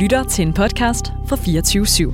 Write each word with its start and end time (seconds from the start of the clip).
lytter 0.00 0.24
til 0.24 0.46
en 0.46 0.52
podcast 0.52 1.12
fra 1.28 1.36
24 1.36 1.84
/7. 1.84 2.12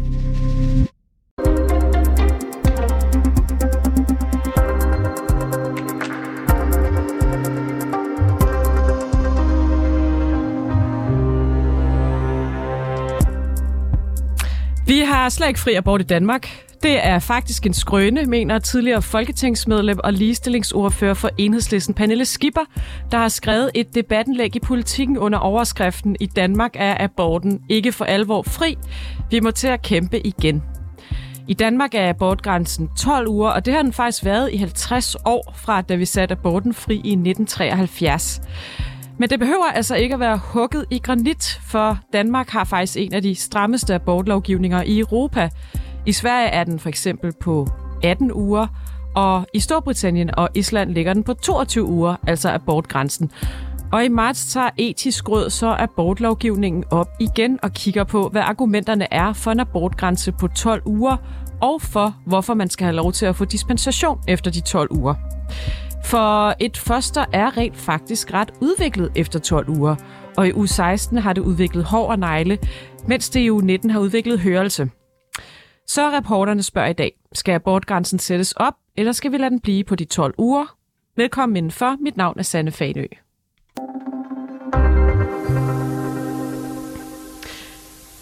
Vi 14.87 15.01
har 15.01 15.29
slet 15.29 15.49
ikke 15.49 15.61
fri 15.61 15.75
abort 15.75 16.01
i 16.01 16.05
Danmark. 16.05 16.66
Det 16.87 17.07
er 17.07 17.19
faktisk 17.19 17.67
en 17.67 17.75
skrøne, 17.75 18.25
mener 18.25 18.59
tidligere 18.59 19.03
folketingsmedlem 19.03 19.99
og 20.05 20.13
ligestillingsordfører 20.13 21.15
for 21.15 21.31
Enhedslisten 21.39 21.95
Pernille 21.95 22.25
Skipper, 22.25 22.61
der 23.11 23.19
har 23.19 23.29
skrevet 23.29 23.71
et 23.75 23.95
debattenlæg 23.95 24.57
i 24.57 24.61
politikken 24.61 25.19
under 25.19 25.39
overskriften 25.39 26.17
I 26.21 26.27
Danmark 26.27 26.71
er 26.75 26.97
aborten 27.05 27.61
ikke 27.69 27.93
for 27.93 28.05
alvor 28.05 28.43
fri. 28.43 28.79
Vi 29.31 29.41
må 29.41 29.51
til 29.51 29.69
at 29.69 29.83
kæmpe 29.83 30.27
igen. 30.27 30.63
I 31.49 31.55
Danmark 31.55 31.95
er 31.95 32.09
abortgrænsen 32.09 32.89
12 32.99 33.29
uger, 33.29 33.51
og 33.51 33.67
det 33.67 33.75
har 33.75 33.83
den 33.83 33.93
faktisk 33.93 34.25
været 34.25 34.53
i 34.53 34.57
50 34.57 35.17
år 35.25 35.55
fra, 35.57 35.83
da 35.83 35.95
vi 35.95 36.05
satte 36.05 36.33
aborten 36.33 36.75
fri 36.75 36.95
i 36.95 37.13
1973. 37.13 38.41
Men 39.19 39.31
det 39.31 39.39
behøver 39.39 39.73
altså 39.75 39.95
ikke 39.95 40.15
at 40.15 40.21
være 40.21 40.41
hugget 40.45 40.85
i 40.91 40.99
granit, 40.99 41.61
for 41.63 41.99
Danmark 42.13 42.49
har 42.49 42.65
faktisk 42.65 42.97
en 42.97 43.15
af 43.15 43.23
de 43.23 43.35
strammeste 43.35 43.95
abortlovgivninger 43.95 44.83
i 44.83 44.99
Europa. 44.99 45.49
I 46.07 46.13
Sverige 46.13 46.49
er 46.49 46.65
den 46.65 46.79
for 46.79 46.89
eksempel 46.89 47.33
på 47.41 47.69
18 48.03 48.33
uger, 48.33 48.67
og 49.15 49.47
i 49.53 49.61
Storbritannien 49.61 50.39
og 50.39 50.49
Island 50.55 50.91
ligger 50.91 51.13
den 51.13 51.23
på 51.23 51.35
22 51.35 51.85
uger, 51.85 52.17
altså 52.27 52.51
abortgrænsen. 52.51 53.31
Og 53.93 54.05
i 54.05 54.09
marts 54.09 54.53
tager 54.53 54.71
etisk 54.77 55.29
råd 55.29 55.51
så 55.51 55.77
abortlovgivningen 55.79 56.85
op 56.91 57.09
igen 57.21 57.59
og 57.63 57.73
kigger 57.73 58.05
på, 58.05 58.29
hvad 58.29 58.43
argumenterne 58.43 59.13
er 59.13 59.33
for 59.33 59.51
en 59.51 59.61
abortgrænse 59.61 60.33
på 60.33 60.49
12 60.49 60.83
uger, 60.85 61.17
og 61.63 61.83
for 61.83 62.17
hvorfor 62.27 62.55
man 62.55 62.71
skal 62.71 62.85
have 62.85 62.97
lov 62.97 63.13
til 63.13 63.27
at 63.27 63.37
få 63.37 63.45
dispensation 63.45 64.19
efter 64.29 64.51
de 64.51 64.61
12 64.61 64.89
uger. 64.91 65.15
For 66.05 66.55
et 66.61 66.77
foster 66.77 67.25
er 67.33 67.57
rent 67.57 67.77
faktisk 67.77 68.35
ret 68.35 68.51
udviklet 68.61 69.13
efter 69.15 69.39
12 69.39 69.69
uger, 69.69 69.97
og 70.37 70.49
i 70.49 70.53
u 70.53 70.67
16 70.67 71.19
har 71.19 71.33
det 71.33 71.43
udviklet 71.43 71.85
hår 71.85 72.11
og 72.11 72.19
negle, 72.19 72.59
mens 73.07 73.31
det 73.31 73.41
i 73.41 73.51
u 73.51 73.61
19 73.61 73.91
har 73.91 74.01
udviklet 74.01 74.41
hørelse. 74.41 74.91
Så 75.89 76.11
reporterne 76.11 76.63
spørger 76.63 76.89
i 76.89 76.93
dag, 76.93 77.13
skal 77.33 77.53
abortgrænsen 77.53 78.19
sættes 78.19 78.53
op, 78.53 78.75
eller 78.97 79.13
skal 79.13 79.33
vi 79.33 79.39
lade 79.39 79.51
den 79.51 79.61
blive 79.61 79.85
på 79.85 79.95
de 79.95 80.05
12 80.05 80.35
uger? 80.39 80.77
Velkommen 81.17 81.57
indenfor. 81.57 81.97
Mit 82.01 82.17
navn 82.17 82.39
er 82.39 82.43
Sanne 82.43 82.73
Fanø. 82.73 83.07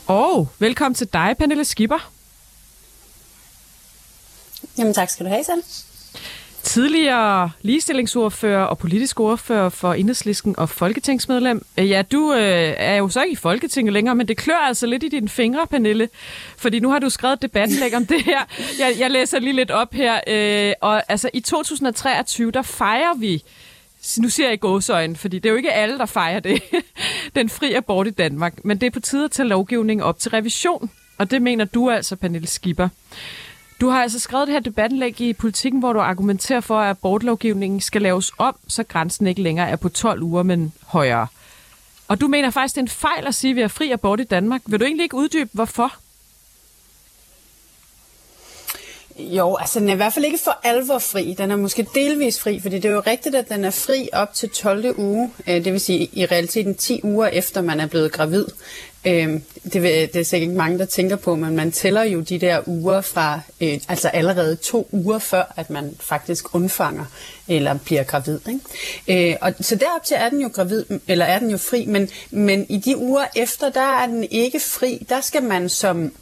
Og 0.06 0.48
velkommen 0.58 0.94
til 0.94 1.12
dig, 1.12 1.34
Pernille 1.38 1.64
Skipper. 1.64 2.10
Jamen 4.78 4.94
tak 4.94 5.10
skal 5.10 5.26
du 5.26 5.30
have, 5.30 5.44
Sanne. 5.44 5.62
Tidligere 6.74 7.50
ligestillingsordfører 7.62 8.64
og 8.64 8.78
politisk 8.78 9.20
ordfører 9.20 9.68
for 9.68 9.92
Enhedslisten 9.92 10.54
og 10.58 10.68
folketingsmedlem. 10.68 11.66
Øh, 11.78 11.90
ja, 11.90 12.02
du 12.02 12.32
øh, 12.32 12.74
er 12.76 12.94
jo 12.94 13.08
så 13.08 13.22
ikke 13.22 13.32
i 13.32 13.36
Folketinget 13.36 13.92
længere, 13.92 14.14
men 14.14 14.28
det 14.28 14.36
klør 14.36 14.56
altså 14.56 14.86
lidt 14.86 15.02
i 15.02 15.08
dine 15.08 15.28
fingre, 15.28 15.66
Pernille. 15.70 16.08
Fordi 16.56 16.80
nu 16.80 16.90
har 16.90 16.98
du 16.98 17.10
skrevet 17.10 17.42
debattenlæg 17.42 17.96
om 17.96 18.06
det 18.06 18.22
her. 18.22 18.40
Jeg, 18.78 18.94
jeg 18.98 19.10
læser 19.10 19.38
lige 19.38 19.52
lidt 19.52 19.70
op 19.70 19.94
her. 19.94 20.20
Øh, 20.26 20.72
og 20.80 21.02
altså 21.08 21.30
i 21.32 21.40
2023, 21.40 22.50
der 22.50 22.62
fejrer 22.62 23.14
vi 23.18 23.42
nu 24.18 24.28
siger 24.28 24.48
jeg 24.48 24.60
gåsøjne, 24.60 25.16
fordi 25.16 25.38
det 25.38 25.46
er 25.46 25.50
jo 25.50 25.56
ikke 25.56 25.72
alle, 25.72 25.98
der 25.98 26.06
fejrer 26.06 26.40
det, 26.40 26.62
den 27.36 27.48
fri 27.48 27.74
abort 27.74 28.06
i 28.06 28.10
Danmark. 28.10 28.64
Men 28.64 28.80
det 28.80 28.86
er 28.86 28.90
på 28.90 29.00
tide 29.00 29.24
at 29.24 29.30
tage 29.30 29.48
lovgivningen 29.48 30.04
op 30.04 30.18
til 30.18 30.30
revision. 30.30 30.90
Og 31.18 31.30
det 31.30 31.42
mener 31.42 31.64
du 31.64 31.90
altså, 31.90 32.16
Pernille 32.16 32.46
Skipper. 32.46 32.88
Du 33.80 33.88
har 33.88 34.02
altså 34.02 34.18
skrevet 34.18 34.46
det 34.46 34.52
her 34.52 34.60
debattenlæg 34.60 35.20
i 35.20 35.32
politikken, 35.32 35.80
hvor 35.80 35.92
du 35.92 36.00
argumenterer 36.00 36.60
for, 36.60 36.80
at 36.80 36.90
abortlovgivningen 36.90 37.80
skal 37.80 38.02
laves 38.02 38.32
om, 38.38 38.56
så 38.68 38.82
grænsen 38.82 39.26
ikke 39.26 39.42
længere 39.42 39.68
er 39.68 39.76
på 39.76 39.88
12 39.88 40.22
uger, 40.22 40.42
men 40.42 40.72
højere. 40.86 41.26
Og 42.08 42.20
du 42.20 42.28
mener 42.28 42.50
faktisk, 42.50 42.74
det 42.74 42.80
er 42.80 42.84
en 42.84 42.88
fejl 42.88 43.26
at 43.26 43.34
sige, 43.34 43.50
at 43.50 43.56
vi 43.56 43.60
har 43.60 43.68
fri 43.68 43.90
abort 43.90 44.20
i 44.20 44.24
Danmark. 44.24 44.60
Vil 44.66 44.80
du 44.80 44.84
egentlig 44.84 45.04
ikke 45.04 45.16
uddybe, 45.16 45.50
hvorfor? 45.52 45.92
Jo, 49.18 49.56
altså 49.56 49.80
den 49.80 49.88
er 49.88 49.92
i 49.92 49.96
hvert 49.96 50.12
fald 50.12 50.24
ikke 50.24 50.38
for 50.44 50.60
alvor 50.62 50.98
fri. 50.98 51.34
Den 51.38 51.50
er 51.50 51.56
måske 51.56 51.86
delvis 51.94 52.40
fri, 52.40 52.60
fordi 52.60 52.76
det 52.76 52.84
er 52.84 52.92
jo 52.92 53.02
rigtigt, 53.06 53.34
at 53.34 53.48
den 53.48 53.64
er 53.64 53.70
fri 53.70 54.08
op 54.12 54.34
til 54.34 54.50
12. 54.50 54.94
uge, 54.98 55.30
øh, 55.48 55.64
det 55.64 55.72
vil 55.72 55.80
sige 55.80 56.08
i 56.12 56.26
realiteten 56.26 56.74
10 56.74 57.00
uger 57.04 57.26
efter 57.26 57.60
man 57.60 57.80
er 57.80 57.86
blevet 57.86 58.12
gravid. 58.12 58.46
Øh, 59.06 59.40
Det, 59.64 59.82
det 59.82 60.16
er 60.16 60.24
sikkert 60.24 60.48
ikke 60.48 60.58
mange, 60.58 60.78
der 60.78 60.84
tænker 60.84 61.16
på, 61.16 61.34
men 61.34 61.56
man 61.56 61.72
tæller 61.72 62.02
jo 62.02 62.20
de 62.20 62.38
der 62.38 62.60
uger 62.66 63.00
fra, 63.00 63.40
øh, 63.60 63.80
altså 63.88 64.08
allerede 64.08 64.56
to 64.56 64.88
uger 64.92 65.18
før, 65.18 65.52
at 65.56 65.70
man 65.70 65.96
faktisk 66.00 66.54
undfanger 66.54 67.04
eller 67.48 67.78
bliver 67.84 68.02
gravid. 68.02 68.38
Ikke? 68.48 69.30
Øh, 69.30 69.36
og 69.40 69.54
så 69.60 69.74
derop 69.76 70.04
til 70.04 70.16
er 70.20 70.28
den 70.28 70.40
jo 70.40 70.50
gravid, 70.54 70.84
eller 71.08 71.24
er 71.24 71.38
den 71.38 71.50
jo 71.50 71.56
fri, 71.56 71.86
men, 71.86 72.08
men 72.30 72.66
i 72.68 72.76
de 72.76 72.96
uger 72.96 73.24
efter, 73.36 73.70
der 73.70 74.00
er 74.02 74.06
den 74.06 74.24
ikke 74.30 74.60
fri. 74.60 75.06
Der 75.08 75.20
skal 75.20 75.42
man 75.42 75.68
som 75.68 76.12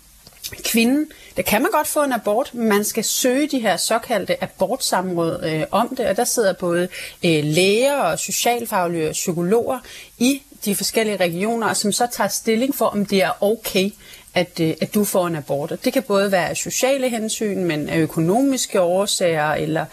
kvinden, 0.64 1.06
der 1.37 1.43
kan 1.43 1.62
man 1.62 1.70
godt 1.70 1.87
få 1.87 2.03
en 2.03 2.12
abort, 2.12 2.50
men 2.54 2.69
man 2.69 2.84
skal 2.84 3.04
søge 3.04 3.49
de 3.49 3.60
her 3.60 3.76
såkaldte 3.76 4.43
abortsamråd 4.43 5.41
øh, 5.44 5.62
om 5.70 5.97
det, 5.97 6.06
og 6.06 6.16
der 6.16 6.25
sidder 6.25 6.53
både 6.53 6.88
øh, 7.25 7.44
læger 7.44 7.94
og 7.94 8.19
socialfaglige 8.19 9.09
og 9.09 9.12
psykologer 9.12 9.78
i 10.19 10.43
de 10.64 10.74
forskellige 10.74 11.16
regioner, 11.16 11.72
som 11.72 11.92
så 11.92 12.06
tager 12.12 12.28
stilling 12.28 12.74
for, 12.74 12.86
om 12.86 13.06
det 13.06 13.22
er 13.22 13.42
okay, 13.42 13.90
at, 14.34 14.60
øh, 14.60 14.75
at 14.81 14.94
du 14.94 15.04
får 15.04 15.26
en 15.26 15.37
abort. 15.37 15.72
Det 15.84 15.93
kan 15.93 16.03
både 16.03 16.32
være 16.32 16.48
af 16.48 16.56
sociale 16.56 17.09
hensyn, 17.09 17.65
men 17.65 17.88
af 17.88 17.98
økonomiske 17.98 18.81
årsager, 18.81 19.54
eller, 19.54 19.84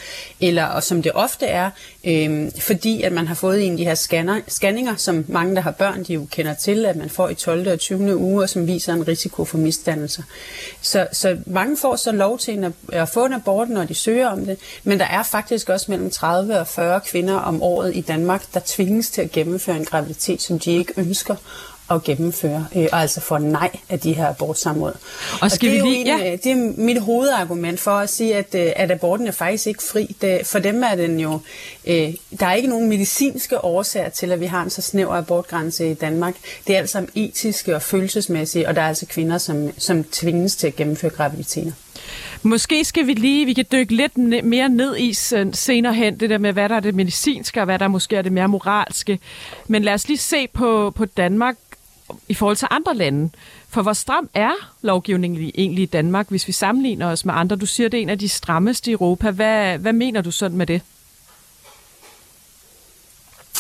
eller 0.42 0.66
og 0.66 0.84
som 0.84 1.02
det 1.02 1.12
ofte 1.16 1.46
er, 1.46 1.70
øh, 2.04 2.52
fordi 2.60 3.02
at 3.02 3.12
man 3.12 3.28
har 3.28 3.36
fået 3.36 3.66
en 3.66 3.72
af 3.72 3.78
de 3.78 3.86
her 3.86 3.96
scanner, 3.96 4.42
scanninger, 4.48 4.96
som 4.96 5.26
mange, 5.28 5.56
der 5.56 5.62
har 5.62 5.72
børn, 5.72 6.04
de 6.04 6.14
jo 6.14 6.28
kender 6.32 6.54
til, 6.54 6.86
at 6.86 6.96
man 6.96 7.10
får 7.10 7.30
i 7.30 7.36
12. 7.36 7.72
og 7.72 7.80
20. 7.80 8.18
uge, 8.18 8.44
og 8.44 8.50
som 8.50 8.68
viser 8.68 8.94
en 8.94 9.08
risiko 9.08 9.46
for 9.46 9.58
misdannelser. 9.58 10.24
Så, 10.82 11.08
så 11.12 11.38
mange 11.46 11.78
får 11.78 11.96
så 11.96 12.12
lov 12.12 12.40
til 12.40 12.54
en, 12.54 12.74
at 12.92 13.10
få 13.10 13.26
en 13.26 13.34
abort, 13.34 13.70
når 13.70 13.84
de 13.84 13.96
søger 13.96 14.28
om 14.28 14.46
det, 14.46 14.58
men 14.84 15.00
der 15.00 15.06
er 15.06 15.24
faktisk 15.24 15.70
også 15.70 15.86
mellem 15.90 16.12
30 16.12 16.60
og 16.60 16.68
40 16.68 17.02
kvinder 17.02 17.36
om 17.36 17.62
året 17.64 17.96
i 17.96 18.02
Danmark, 18.02 18.54
der 18.54 18.60
tvinges 18.66 19.10
til 19.10 19.22
at 19.22 19.32
gennemføre 19.32 19.78
en 19.78 19.86
graviditet, 19.86 20.42
som 20.42 20.60
de 20.60 20.72
ikke 20.72 20.94
ønsker, 20.98 21.36
at 21.92 22.04
gennemføre, 22.04 22.68
øh, 22.76 22.88
og 22.92 23.02
altså 23.02 23.22
få 23.22 23.38
nej 23.38 23.70
af 23.90 24.00
de 24.00 24.14
her 24.14 24.28
abortsamråd. 24.28 24.94
Og, 25.42 25.52
skal 25.52 25.70
og 25.70 25.74
det, 25.74 25.80
er 25.80 25.84
vi 25.84 25.90
lige, 25.90 26.00
en, 26.00 26.08
ja. 26.08 26.32
det 26.44 26.52
er 26.52 26.74
mit 26.78 27.02
hovedargument 27.02 27.80
for 27.80 27.92
at 27.92 28.10
sige, 28.10 28.36
at, 28.36 28.56
at 28.56 28.92
aborten 28.92 29.28
er 29.28 29.32
faktisk 29.32 29.68
ikke 29.68 29.84
fri. 29.92 30.16
Det, 30.22 30.48
for 30.48 30.60
dem 30.60 30.84
er 30.84 30.96
den 30.96 31.20
jo, 31.20 31.40
øh, 31.88 32.14
der 32.40 32.46
er 32.46 32.54
ikke 32.54 32.70
nogen 32.70 32.90
medicinske 32.90 33.66
årsager 33.66 34.10
til, 34.10 34.32
at 34.32 34.40
vi 34.40 34.46
har 34.46 34.64
en 34.64 34.70
så 34.70 34.82
snæver 34.82 35.16
abortgrænse 35.16 35.92
i 35.92 35.94
Danmark. 35.94 36.36
Det 36.68 36.76
er 36.76 36.80
altså 36.80 37.06
etiske 37.16 37.76
og 37.76 37.82
følelsesmæssige, 37.82 38.68
og 38.68 38.76
der 38.76 38.82
er 38.82 38.88
altså 38.88 39.06
kvinder, 39.06 39.38
som, 39.38 39.70
som 39.78 40.04
tvinges 40.04 40.56
til 40.56 40.68
at 40.68 40.76
gennemføre 40.76 41.12
graviditeter. 41.12 41.72
Måske 42.44 42.86
skal 42.86 43.08
vi 43.08 43.14
lige, 43.14 43.46
vi 43.46 43.54
kan 43.54 43.66
dykke 43.72 43.96
lidt 43.96 44.18
mere 44.44 44.70
ned 44.70 44.98
i 44.98 45.14
senere 45.54 45.94
hen, 45.94 46.20
det 46.20 46.30
der 46.30 46.38
med, 46.38 46.54
hvad 46.54 46.70
der 46.70 46.76
er 46.76 46.80
det 46.80 46.96
medicinske, 46.96 47.60
og 47.62 47.66
hvad 47.66 47.80
der 47.80 47.88
måske 47.88 48.16
er 48.16 48.22
det 48.22 48.32
mere 48.32 48.48
moralske. 48.48 49.20
Men 49.68 49.84
lad 49.84 49.94
os 49.94 50.08
lige 50.08 50.18
se 50.18 50.48
på, 50.48 50.94
på 50.96 51.06
Danmark 51.06 51.56
i 52.28 52.34
forhold 52.34 52.58
til 52.58 52.68
andre 52.72 52.96
lande. 52.96 53.30
For 53.70 53.81
hvor 53.81 53.94
stram 53.94 54.30
er 54.34 54.52
lovgivningen 54.81 55.52
egentlig 55.56 55.84
i 55.84 55.86
Danmark, 55.86 56.30
hvis 56.30 56.47
vi 56.47 56.52
sammenligner 56.52 57.08
os 57.12 57.25
med 57.25 57.34
andre? 57.34 57.56
Du 57.56 57.66
siger, 57.66 57.90
det 57.90 57.97
er 57.97 58.02
en 58.02 58.09
af 58.09 58.20
de 58.20 58.30
strammeste 58.30 58.92
i 58.92 58.94
Europa. 58.94 59.31
Hvad, 59.31 59.78
hvad 59.78 59.94
mener 59.94 60.22
du 60.22 60.31
sådan 60.31 60.58
med 60.58 60.68
det? 60.68 60.81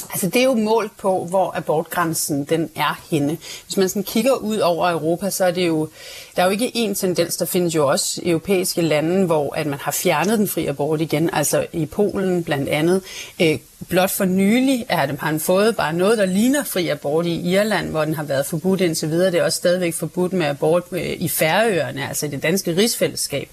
Altså 0.09 0.29
det 0.29 0.35
er 0.41 0.43
jo 0.43 0.53
målt 0.53 0.97
på, 0.97 1.25
hvor 1.25 1.57
abortgrænsen 1.57 2.45
den 2.45 2.69
er 2.75 3.01
henne. 3.11 3.37
Hvis 3.65 3.77
man 3.77 3.89
sådan 3.89 4.03
kigger 4.03 4.33
ud 4.33 4.57
over 4.57 4.91
Europa, 4.91 5.29
så 5.29 5.45
er 5.45 5.51
det 5.51 5.67
jo, 5.67 5.89
der 6.35 6.41
er 6.41 6.45
jo 6.45 6.51
ikke 6.51 6.71
én 6.75 6.93
tendens, 6.93 7.37
der 7.37 7.45
findes 7.45 7.75
jo 7.75 7.87
også 7.87 8.21
europæiske 8.25 8.81
lande, 8.81 9.25
hvor 9.25 9.55
at 9.55 9.67
man 9.67 9.79
har 9.79 9.91
fjernet 9.91 10.39
den 10.39 10.47
fri 10.47 10.65
abort 10.65 11.01
igen, 11.01 11.29
altså 11.33 11.65
i 11.73 11.85
Polen 11.85 12.43
blandt 12.43 12.69
andet. 12.69 13.01
Øh, 13.41 13.59
blot 13.87 14.11
for 14.11 14.25
nylig 14.25 14.85
er 14.89 15.05
det, 15.05 15.19
har 15.19 15.27
han 15.27 15.39
fået 15.39 15.75
bare 15.75 15.93
noget, 15.93 16.17
der 16.17 16.25
ligner 16.25 16.63
fri 16.63 16.87
abort 16.87 17.25
i 17.25 17.51
Irland, 17.51 17.89
hvor 17.89 18.05
den 18.05 18.13
har 18.13 18.23
været 18.23 18.45
forbudt 18.45 18.81
indtil 18.81 19.09
videre. 19.09 19.31
Det 19.31 19.39
er 19.39 19.43
også 19.43 19.57
stadigvæk 19.57 19.93
forbudt 19.93 20.33
med 20.33 20.45
abort 20.45 20.83
øh, 20.91 21.01
i 21.01 21.29
Færøerne, 21.29 22.07
altså 22.07 22.25
i 22.25 22.29
det 22.29 22.43
danske 22.43 22.75
rigsfællesskab. 22.75 23.49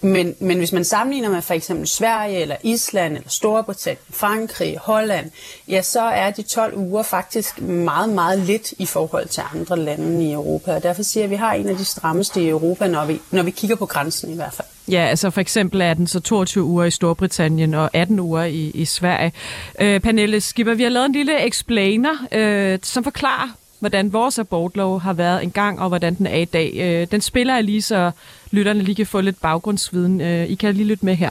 Men, 0.00 0.34
men 0.38 0.58
hvis 0.58 0.72
man 0.72 0.84
sammenligner 0.84 1.30
med 1.30 1.42
for 1.42 1.54
eksempel 1.54 1.88
Sverige, 1.88 2.40
eller 2.40 2.56
Island, 2.62 3.16
eller 3.16 3.28
Storbritannien, 3.28 4.04
Frankrig, 4.10 4.78
Holland, 4.78 5.30
ja, 5.68 5.82
så 5.82 6.00
er 6.00 6.30
de 6.30 6.42
12 6.42 6.76
uger 6.76 7.02
faktisk 7.02 7.60
meget, 7.60 8.08
meget 8.08 8.38
lidt 8.38 8.72
i 8.78 8.86
forhold 8.86 9.28
til 9.28 9.42
andre 9.54 9.78
lande 9.78 10.24
i 10.24 10.32
Europa. 10.32 10.74
Og 10.74 10.82
derfor 10.82 11.02
siger 11.02 11.22
jeg, 11.22 11.26
at 11.26 11.30
vi 11.30 11.36
har 11.36 11.54
en 11.54 11.68
af 11.68 11.76
de 11.76 11.84
strammeste 11.84 12.42
i 12.42 12.48
Europa, 12.48 12.88
når 12.88 13.04
vi, 13.04 13.20
når 13.30 13.42
vi 13.42 13.50
kigger 13.50 13.76
på 13.76 13.86
grænsen 13.86 14.32
i 14.32 14.36
hvert 14.36 14.52
fald. 14.52 14.68
Ja, 14.88 15.06
altså 15.06 15.30
for 15.30 15.40
eksempel 15.40 15.80
er 15.80 15.94
den 15.94 16.06
så 16.06 16.20
22 16.20 16.64
uger 16.64 16.84
i 16.84 16.90
Storbritannien 16.90 17.74
og 17.74 17.90
18 17.92 18.20
uger 18.20 18.44
i, 18.44 18.70
i 18.74 18.84
Sverige. 18.84 19.32
Øh, 19.80 20.00
Pernille 20.00 20.40
Skipper, 20.40 20.74
vi 20.74 20.82
har 20.82 20.90
lavet 20.90 21.06
en 21.06 21.12
lille 21.12 21.46
explainer, 21.46 22.26
øh, 22.32 22.78
som 22.82 23.04
forklarer, 23.04 23.48
hvordan 23.78 24.12
vores 24.12 24.38
abortlov 24.38 25.00
har 25.00 25.12
været 25.12 25.42
engang, 25.42 25.80
og 25.80 25.88
hvordan 25.88 26.14
den 26.14 26.26
er 26.26 26.36
i 26.36 26.44
dag. 26.44 26.72
Øh, 26.74 27.06
den 27.10 27.20
spiller 27.20 27.54
jeg 27.54 27.64
lige, 27.64 27.82
så 27.82 28.10
lytterne 28.50 28.82
lige 28.82 28.94
kan 28.94 29.06
få 29.06 29.20
lidt 29.20 29.40
baggrundsviden. 29.40 30.20
Øh, 30.20 30.50
I 30.50 30.54
kan 30.54 30.74
lige 30.74 30.86
lytte 30.86 31.04
med 31.04 31.14
her. 31.14 31.30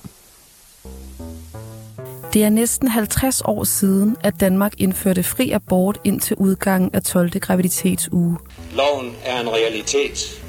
Det 2.34 2.44
er 2.44 2.50
næsten 2.50 2.88
50 2.88 3.42
år 3.46 3.64
siden, 3.64 4.18
at 4.24 4.40
Danmark 4.40 4.74
indførte 4.78 5.24
fri 5.24 5.52
abort 5.52 6.00
indtil 6.04 6.36
udgangen 6.36 6.90
af 6.94 7.04
12. 7.04 7.40
graviditetsuge. 7.40 8.38
Loven 8.76 9.16
er 9.26 9.42
en 9.42 9.50
realitet, 9.50 10.41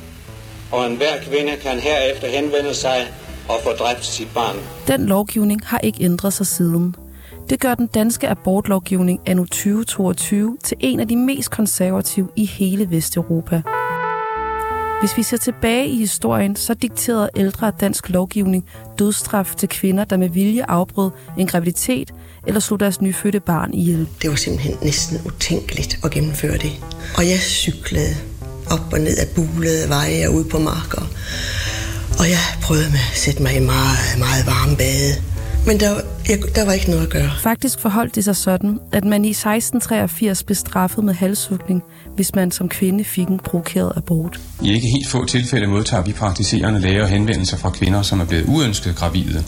og 0.72 0.86
enhver 0.86 1.20
kvinde 1.22 1.56
kan 1.62 1.78
herefter 1.78 2.28
henvende 2.28 2.74
sig 2.74 3.06
og 3.48 3.54
få 3.64 3.70
dræbt 3.70 4.04
sit 4.04 4.28
barn. 4.34 4.56
Den 4.86 5.06
lovgivning 5.06 5.60
har 5.64 5.78
ikke 5.78 6.04
ændret 6.04 6.32
sig 6.32 6.46
siden. 6.46 6.94
Det 7.50 7.60
gør 7.60 7.74
den 7.74 7.86
danske 7.86 8.28
abortlovgivning 8.28 9.20
anno 9.26 9.44
2022 9.44 10.56
til 10.64 10.76
en 10.80 11.00
af 11.00 11.08
de 11.08 11.16
mest 11.16 11.50
konservative 11.50 12.28
i 12.36 12.46
hele 12.46 12.90
Vesteuropa. 12.90 13.62
Hvis 15.00 15.16
vi 15.16 15.22
ser 15.22 15.36
tilbage 15.36 15.88
i 15.88 15.96
historien, 15.96 16.56
så 16.56 16.74
dikterede 16.74 17.30
ældre 17.36 17.72
dansk 17.80 18.08
lovgivning 18.08 18.68
dødsstraf 18.98 19.54
til 19.56 19.68
kvinder, 19.68 20.04
der 20.04 20.16
med 20.16 20.28
vilje 20.28 20.64
afbrød 20.68 21.10
en 21.38 21.46
graviditet 21.46 22.14
eller 22.46 22.60
slog 22.60 22.80
deres 22.80 23.00
nyfødte 23.00 23.40
barn 23.40 23.74
ihjel. 23.74 24.08
Det 24.22 24.30
var 24.30 24.36
simpelthen 24.36 24.76
næsten 24.82 25.18
utænkeligt 25.26 25.98
at 26.04 26.10
gennemføre 26.10 26.58
det. 26.58 26.72
Og 27.16 27.28
jeg 27.28 27.38
cyklede 27.38 28.31
op 28.72 28.92
og 28.92 29.00
ned 29.00 29.16
af 29.18 29.28
bulede 29.34 29.88
veje 29.88 30.28
og 30.28 30.34
ud 30.34 30.44
på 30.44 30.58
marker. 30.58 31.02
Og 32.18 32.30
jeg 32.30 32.38
prøvede 32.62 32.90
med 32.90 33.04
at 33.12 33.18
sætte 33.18 33.42
mig 33.42 33.56
i 33.56 33.60
meget, 33.60 34.18
meget 34.18 34.46
varme 34.46 34.76
bade. 34.76 35.14
Men 35.66 35.80
der, 35.80 36.00
jeg, 36.28 36.38
der 36.54 36.64
var 36.64 36.72
ikke 36.72 36.90
noget 36.90 37.02
at 37.02 37.10
gøre. 37.10 37.30
Faktisk 37.42 37.80
forholdt 37.80 38.14
det 38.14 38.24
sig 38.24 38.36
sådan, 38.36 38.78
at 38.92 39.04
man 39.04 39.24
i 39.24 39.30
1683 39.30 40.42
blev 40.42 40.56
straffet 40.56 41.04
med 41.04 41.14
halshugning, 41.14 41.82
hvis 42.14 42.34
man 42.34 42.50
som 42.50 42.68
kvinde 42.68 43.04
fik 43.04 43.28
en 43.28 43.38
provokeret 43.38 43.92
abort. 43.96 44.40
I 44.62 44.72
ikke 44.72 44.86
helt 44.86 45.08
få 45.08 45.24
tilfælde 45.24 45.66
modtager 45.66 46.02
vi 46.02 46.12
praktiserende 46.12 46.80
læger 46.80 47.06
henvendelser 47.06 47.56
fra 47.56 47.70
kvinder, 47.70 48.02
som 48.02 48.20
er 48.20 48.24
blevet 48.24 48.44
uønsket 48.48 48.96
gravide. 48.96 49.44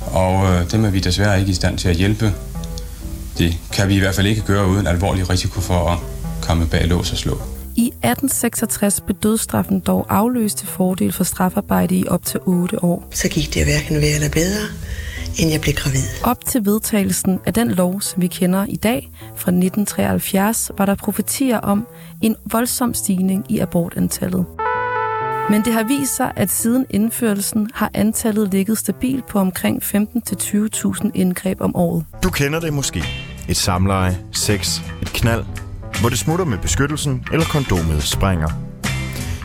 Og 0.00 0.52
øh, 0.52 0.70
dem 0.72 0.84
er 0.84 0.90
vi 0.90 1.00
desværre 1.00 1.40
ikke 1.40 1.50
i 1.50 1.54
stand 1.54 1.78
til 1.78 1.88
at 1.88 1.96
hjælpe. 1.96 2.32
Det 3.38 3.56
kan 3.72 3.88
vi 3.88 3.94
i 3.94 3.98
hvert 3.98 4.14
fald 4.14 4.26
ikke 4.26 4.42
gøre 4.42 4.68
uden 4.68 4.86
alvorlig 4.86 5.30
risiko 5.30 5.60
for 5.60 5.88
at 5.88 5.98
komme 6.42 6.66
bag 6.66 6.86
lås 6.86 7.12
og 7.12 7.18
slå. 7.18 7.42
I 7.76 7.86
1866 7.86 9.00
blev 9.00 9.16
dødsstraffen 9.16 9.80
dog 9.80 10.06
afløst 10.08 10.58
til 10.58 10.68
fordel 10.68 11.12
for 11.12 11.24
strafarbejde 11.24 11.94
i 11.94 12.08
op 12.08 12.24
til 12.24 12.40
8 12.46 12.84
år. 12.84 13.08
Så 13.10 13.28
gik 13.28 13.54
det 13.54 13.64
hverken 13.64 13.96
værre 13.96 14.14
eller 14.14 14.30
bedre, 14.30 14.66
end 15.38 15.50
jeg 15.50 15.60
blev 15.60 15.74
gravid. 15.74 16.02
Op 16.24 16.44
til 16.44 16.64
vedtagelsen 16.64 17.40
af 17.46 17.54
den 17.54 17.70
lov, 17.70 18.00
som 18.00 18.22
vi 18.22 18.26
kender 18.26 18.66
i 18.68 18.76
dag, 18.76 19.10
fra 19.20 19.50
1973, 19.50 20.70
var 20.78 20.86
der 20.86 20.94
profetier 20.94 21.58
om 21.58 21.86
en 22.22 22.36
voldsom 22.52 22.94
stigning 22.94 23.44
i 23.48 23.58
abortantallet. 23.58 24.46
Men 25.50 25.64
det 25.64 25.72
har 25.72 25.82
vist 25.82 26.16
sig, 26.16 26.32
at 26.36 26.50
siden 26.50 26.86
indførelsen 26.90 27.70
har 27.74 27.90
antallet 27.94 28.50
ligget 28.50 28.78
stabilt 28.78 29.26
på 29.26 29.38
omkring 29.38 29.82
15-20.000 29.82 31.10
indgreb 31.14 31.60
om 31.60 31.76
året. 31.76 32.04
Du 32.22 32.30
kender 32.30 32.60
det 32.60 32.72
måske. 32.72 33.04
Et 33.48 33.56
samleje, 33.56 34.18
sex, 34.32 34.80
et 35.02 35.08
knald, 35.08 35.44
hvor 36.00 36.08
det 36.08 36.18
smutter 36.18 36.44
med 36.44 36.58
beskyttelsen 36.58 37.24
eller 37.32 37.46
kondomet 37.46 38.02
springer. 38.02 38.48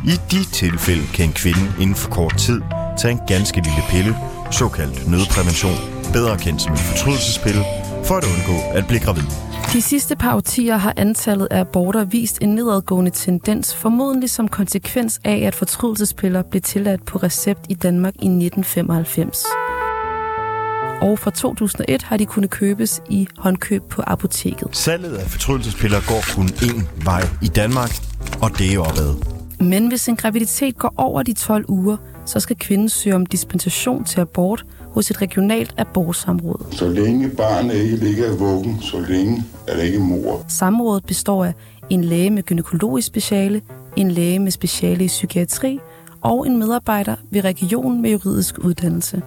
I 0.05 0.15
de 0.31 0.43
tilfælde 0.43 1.07
kan 1.13 1.25
en 1.25 1.33
kvinde 1.33 1.73
inden 1.81 1.95
for 1.95 2.09
kort 2.11 2.37
tid 2.37 2.61
tage 2.97 3.11
en 3.11 3.19
ganske 3.27 3.57
lille 3.61 3.83
pille, 3.89 4.15
såkaldt 4.51 5.11
nødprævention, 5.11 5.77
bedre 6.13 6.37
kendt 6.37 6.61
som 6.61 6.71
en 6.71 6.77
fortrydelsespille, 6.77 7.63
for 8.03 8.15
at 8.15 8.23
undgå 8.23 8.77
at 8.77 8.87
blive 8.87 8.99
gravid. 8.99 9.27
De 9.73 9.81
sidste 9.81 10.15
par 10.15 10.35
årtier 10.35 10.77
har 10.77 10.93
antallet 10.97 11.47
af 11.51 11.59
aborter 11.59 12.03
vist 12.03 12.41
en 12.41 12.55
nedadgående 12.55 13.11
tendens, 13.11 13.75
formodentlig 13.75 14.29
som 14.29 14.47
konsekvens 14.47 15.19
af, 15.23 15.37
at 15.47 15.55
fortrydelsespiller 15.55 16.43
blev 16.51 16.61
tilladt 16.61 17.05
på 17.05 17.17
recept 17.17 17.65
i 17.69 17.73
Danmark 17.73 18.13
i 18.13 18.27
1995. 18.27 19.45
Og 21.01 21.19
fra 21.19 21.31
2001 21.31 22.03
har 22.03 22.17
de 22.17 22.25
kunnet 22.25 22.49
købes 22.49 23.01
i 23.09 23.27
håndkøb 23.37 23.83
på 23.89 24.01
apoteket. 24.07 24.67
Salget 24.77 25.15
af 25.15 25.27
fortrydelsespiller 25.27 25.97
går 26.07 26.35
kun 26.35 26.47
én 26.47 27.05
vej 27.05 27.21
i 27.41 27.47
Danmark, 27.47 27.91
og 28.41 28.57
det 28.57 28.73
er 28.73 28.79
opad. 28.79 29.15
Men 29.59 29.87
hvis 29.87 30.07
en 30.07 30.15
graviditet 30.15 30.77
går 30.77 30.93
over 30.97 31.23
de 31.23 31.33
12 31.33 31.65
uger, 31.67 31.97
så 32.25 32.39
skal 32.39 32.55
kvinden 32.55 32.89
søge 32.89 33.15
om 33.15 33.25
dispensation 33.25 34.03
til 34.03 34.19
abort 34.21 34.65
hos 34.91 35.11
et 35.11 35.21
regionalt 35.21 35.73
abortsamråd. 35.77 36.65
Så 36.71 36.87
længe 36.89 37.29
barnet 37.29 37.75
ikke 37.75 37.95
ligger 37.95 38.33
i 38.33 38.37
vuggen, 38.37 38.81
så 38.81 39.05
længe 39.09 39.43
er 39.67 39.75
det 39.75 39.83
ikke 39.83 39.99
mor. 39.99 40.45
Samrådet 40.47 41.05
består 41.05 41.45
af 41.45 41.53
en 41.89 42.03
læge 42.03 42.29
med 42.29 42.43
gynækologisk 42.43 43.07
speciale, 43.07 43.61
en 43.95 44.11
læge 44.11 44.39
med 44.39 44.51
speciale 44.51 45.03
i 45.03 45.07
psykiatri 45.07 45.79
og 46.21 46.47
en 46.47 46.57
medarbejder 46.57 47.15
ved 47.31 47.43
regionen 47.43 48.01
med 48.01 48.11
juridisk 48.11 48.57
uddannelse. 48.59 49.21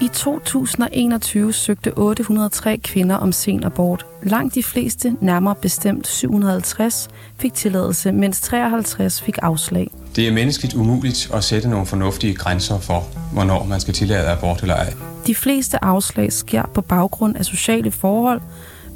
I 0.00 0.08
2021 0.08 1.52
søgte 1.52 1.92
803 1.96 2.76
kvinder 2.76 3.16
om 3.16 3.32
sen 3.32 3.64
abort. 3.64 4.06
Langt 4.22 4.54
de 4.54 4.62
fleste, 4.62 5.16
nærmere 5.20 5.54
bestemt 5.54 6.06
750, 6.06 7.08
fik 7.38 7.54
tilladelse, 7.54 8.12
mens 8.12 8.40
53 8.40 9.22
fik 9.22 9.38
afslag. 9.42 9.90
Det 10.16 10.28
er 10.28 10.32
menneskeligt 10.32 10.74
umuligt 10.74 11.30
at 11.34 11.44
sætte 11.44 11.68
nogle 11.68 11.86
fornuftige 11.86 12.34
grænser 12.34 12.78
for, 12.78 13.04
hvornår 13.32 13.64
man 13.64 13.80
skal 13.80 13.94
tillade 13.94 14.28
abort 14.28 14.60
eller 14.62 14.74
ej. 14.74 14.94
De 15.26 15.34
fleste 15.34 15.84
afslag 15.84 16.32
sker 16.32 16.62
på 16.74 16.80
baggrund 16.80 17.36
af 17.36 17.44
sociale 17.44 17.90
forhold, 17.90 18.40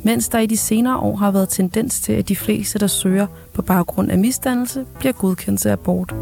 mens 0.02 0.28
der 0.28 0.38
i 0.38 0.46
de 0.46 0.56
senere 0.56 0.96
år 0.96 1.16
har 1.16 1.30
været 1.30 1.48
tendens 1.48 2.00
til, 2.00 2.12
at 2.12 2.28
de 2.28 2.36
fleste, 2.36 2.78
der 2.78 2.86
søger 2.86 3.26
på 3.52 3.62
baggrund 3.62 4.10
af 4.10 4.18
misdannelse, 4.18 4.84
bliver 4.98 5.12
godkendt 5.12 5.60
til 5.60 5.68
abort. 5.68 6.14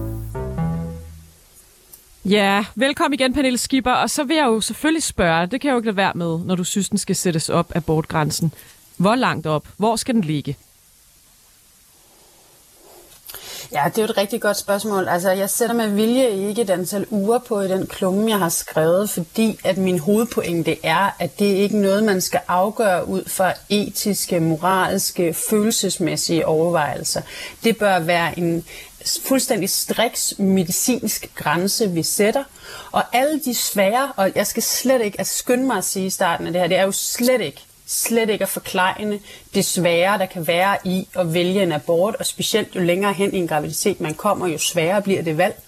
Ja, 2.25 2.65
velkommen 2.75 3.15
igen, 3.21 3.35
Pernille 3.35 3.59
Skipper. 3.59 3.93
Og 3.93 4.11
så 4.11 4.25
vil 4.25 4.37
jeg 4.37 4.47
jo 4.47 4.61
selvfølgelig 4.61 5.03
spørge, 5.03 5.47
det 5.47 5.61
kan 5.61 5.69
jeg 5.69 5.73
jo 5.73 5.79
ikke 5.79 5.87
lade 5.87 5.97
være 5.97 6.13
med, 6.15 6.39
når 6.39 6.55
du 6.55 6.65
synes, 6.65 6.89
den 6.89 6.99
skal 6.99 7.17
sættes 7.17 7.49
op 7.49 7.73
af 7.75 7.85
bortgrænsen. 7.85 8.53
Hvor 8.97 9.15
langt 9.15 9.47
op? 9.47 9.69
Hvor 9.77 9.97
skal 9.97 10.15
den 10.15 10.25
ligge? 10.25 10.57
Ja, 13.73 13.83
det 13.87 13.99
er 13.99 14.03
jo 14.03 14.05
et 14.05 14.17
rigtig 14.17 14.41
godt 14.41 14.57
spørgsmål. 14.57 15.09
Altså, 15.09 15.31
jeg 15.31 15.51
sætter 15.51 15.75
med 15.75 15.89
vilje 15.89 16.31
ikke 16.49 16.63
et 16.63 16.71
antal 16.71 17.07
uger 17.11 17.39
på 17.39 17.61
i 17.61 17.69
den 17.69 17.87
klumme, 17.87 18.31
jeg 18.31 18.39
har 18.39 18.49
skrevet, 18.49 19.11
fordi 19.11 19.59
at 19.65 19.79
min 19.79 19.99
hovedpointe 19.99 20.77
er, 20.83 21.17
at 21.19 21.39
det 21.39 21.45
ikke 21.45 21.77
er 21.77 21.81
noget, 21.81 22.05
man 22.05 22.21
skal 22.21 22.41
afgøre 22.49 23.09
ud 23.09 23.25
fra 23.27 23.53
etiske, 23.69 24.41
moralske, 24.41 25.35
følelsesmæssige 25.51 26.47
overvejelser. 26.47 27.23
Det 27.65 27.77
bør 27.77 27.99
være 27.99 28.39
en 28.39 28.65
fuldstændig 29.23 29.71
striks 29.71 30.35
medicinsk 30.39 31.31
grænse, 31.35 31.91
vi 31.91 32.03
sætter. 32.03 32.45
Og 32.93 33.03
alle 33.13 33.41
de 33.45 33.55
svære, 33.55 34.13
og 34.17 34.33
jeg 34.35 34.47
skal 34.47 34.63
slet 34.63 35.03
ikke 35.03 35.21
altså 35.21 35.39
skynde 35.39 35.67
mig 35.67 35.77
at 35.77 35.85
sige 35.85 36.07
i 36.07 36.11
starten 36.11 36.47
af 36.47 36.53
det 36.53 36.61
her, 36.61 36.69
det 36.69 36.77
er 36.77 36.85
jo 36.85 36.93
slet 36.93 37.41
ikke 37.41 37.65
slet 37.91 38.31
ikke 38.31 38.43
at 38.43 38.49
forklejne 38.49 39.21
det 39.55 39.65
svære, 39.65 40.19
der 40.19 40.27
kan 40.27 40.47
være 40.47 40.77
i 40.85 41.09
at 41.15 41.35
vælge 41.35 41.63
en 41.63 41.73
abort, 41.73 42.15
og 42.15 42.27
specielt 42.27 42.77
jo 42.77 42.81
længere 42.81 43.13
hen 43.13 43.35
i 43.35 43.39
en 43.39 43.49
graviditet 43.49 44.01
man 44.01 44.15
kommer, 44.15 44.47
jo 44.47 44.59
sværere 44.59 45.03
bliver 45.03 45.23
det 45.23 45.39
valg. 45.39 45.63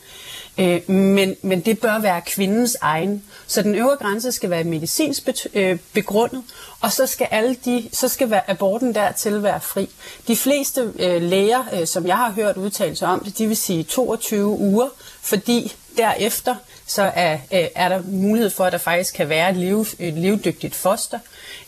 Øh, 0.58 0.90
men, 0.90 1.36
men 1.42 1.60
det 1.60 1.78
bør 1.78 1.98
være 1.98 2.20
kvindens 2.26 2.76
egen. 2.80 3.22
Så 3.46 3.62
den 3.62 3.74
øvre 3.74 3.96
grænse 3.96 4.32
skal 4.32 4.50
være 4.50 4.64
medicinsk 4.64 5.28
øh, 5.54 5.78
begrundet, 5.92 6.42
og 6.80 6.92
så 6.92 7.06
skal 7.06 7.28
alle 7.30 7.56
de, 7.64 7.88
så 7.92 8.08
skal 8.08 8.40
aborten 8.46 8.94
dertil 8.94 9.42
være 9.42 9.60
fri. 9.60 9.90
De 10.28 10.36
fleste 10.36 10.92
øh, 10.98 11.22
læger, 11.22 11.64
øh, 11.72 11.86
som 11.86 12.06
jeg 12.06 12.16
har 12.16 12.30
hørt 12.30 12.56
udtalelser 12.56 13.06
om 13.06 13.24
det, 13.24 13.38
de 13.38 13.46
vil 13.46 13.56
sige 13.56 13.82
22 13.82 14.46
uger, 14.58 14.88
fordi 15.22 15.72
derefter 15.96 16.54
så 16.86 17.12
er, 17.14 17.32
øh, 17.32 17.64
er 17.74 17.88
der 17.88 18.02
mulighed 18.06 18.50
for, 18.50 18.64
at 18.64 18.72
der 18.72 18.78
faktisk 18.78 19.14
kan 19.14 19.28
være 19.28 19.50
et, 19.50 19.56
liv, 19.56 19.86
et 19.98 20.14
levedygtigt 20.14 20.74
foster. 20.74 21.18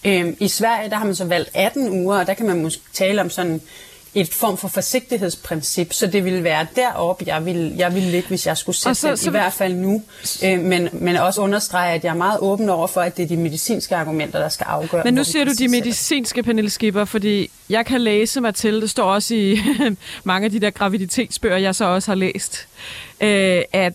Øh, 0.05 0.35
I 0.39 0.49
Sverige 0.49 0.91
der 0.91 0.97
har 0.97 1.05
man 1.05 1.15
så 1.15 1.25
valgt 1.25 1.51
18 1.55 1.89
uger, 1.89 2.19
og 2.19 2.27
der 2.27 2.35
kan 2.35 2.47
man 2.47 2.63
måske 2.63 2.83
tale 2.93 3.21
om 3.21 3.31
sådan 3.31 3.61
et 4.15 4.35
form 4.35 4.57
for 4.57 4.69
forsigtighedsprincip, 4.69 5.93
så 5.93 6.07
det 6.07 6.25
ville 6.25 6.45
være 6.45 6.67
deroppe, 6.77 7.25
jeg 7.27 7.47
ville, 7.47 7.75
jeg 7.77 7.95
ville 7.95 8.11
ligge, 8.11 8.29
hvis 8.29 8.47
jeg 8.47 8.57
skulle 8.57 8.77
sætte 8.77 8.95
så, 8.95 9.09
den, 9.09 9.17
så, 9.17 9.29
i 9.29 9.31
hvert 9.31 9.53
fald 9.53 9.75
nu. 9.75 10.03
Øh, 10.45 10.61
men, 10.61 10.89
men 10.93 11.17
også 11.17 11.41
understrege, 11.41 11.95
at 11.95 12.05
jeg 12.05 12.11
er 12.11 12.15
meget 12.15 12.39
åben 12.41 12.69
over 12.69 12.87
for, 12.87 13.01
at 13.01 13.17
det 13.17 13.23
er 13.23 13.27
de 13.27 13.37
medicinske 13.37 13.97
argumenter, 13.97 14.39
der 14.39 14.49
skal 14.49 14.65
afgøre. 14.65 15.05
Men 15.05 15.15
nu 15.15 15.25
siger 15.25 15.45
du 15.45 15.53
de 15.59 15.69
medicinske, 15.69 16.43
Pernille 16.43 16.71
Skipper, 16.71 17.05
fordi 17.05 17.51
jeg 17.71 17.87
kan 17.87 18.01
læse 18.01 18.41
mig 18.41 18.55
til, 18.55 18.81
det 18.81 18.91
står 18.91 19.05
også 19.05 19.35
i 19.35 19.59
mange 20.25 20.45
af 20.45 20.51
de 20.51 20.61
der 20.61 20.71
graviditetsbøger, 20.71 21.57
jeg 21.57 21.75
så 21.75 21.85
også 21.85 22.11
har 22.11 22.17
læst, 22.17 22.69
øh, 23.21 23.63
at 23.73 23.93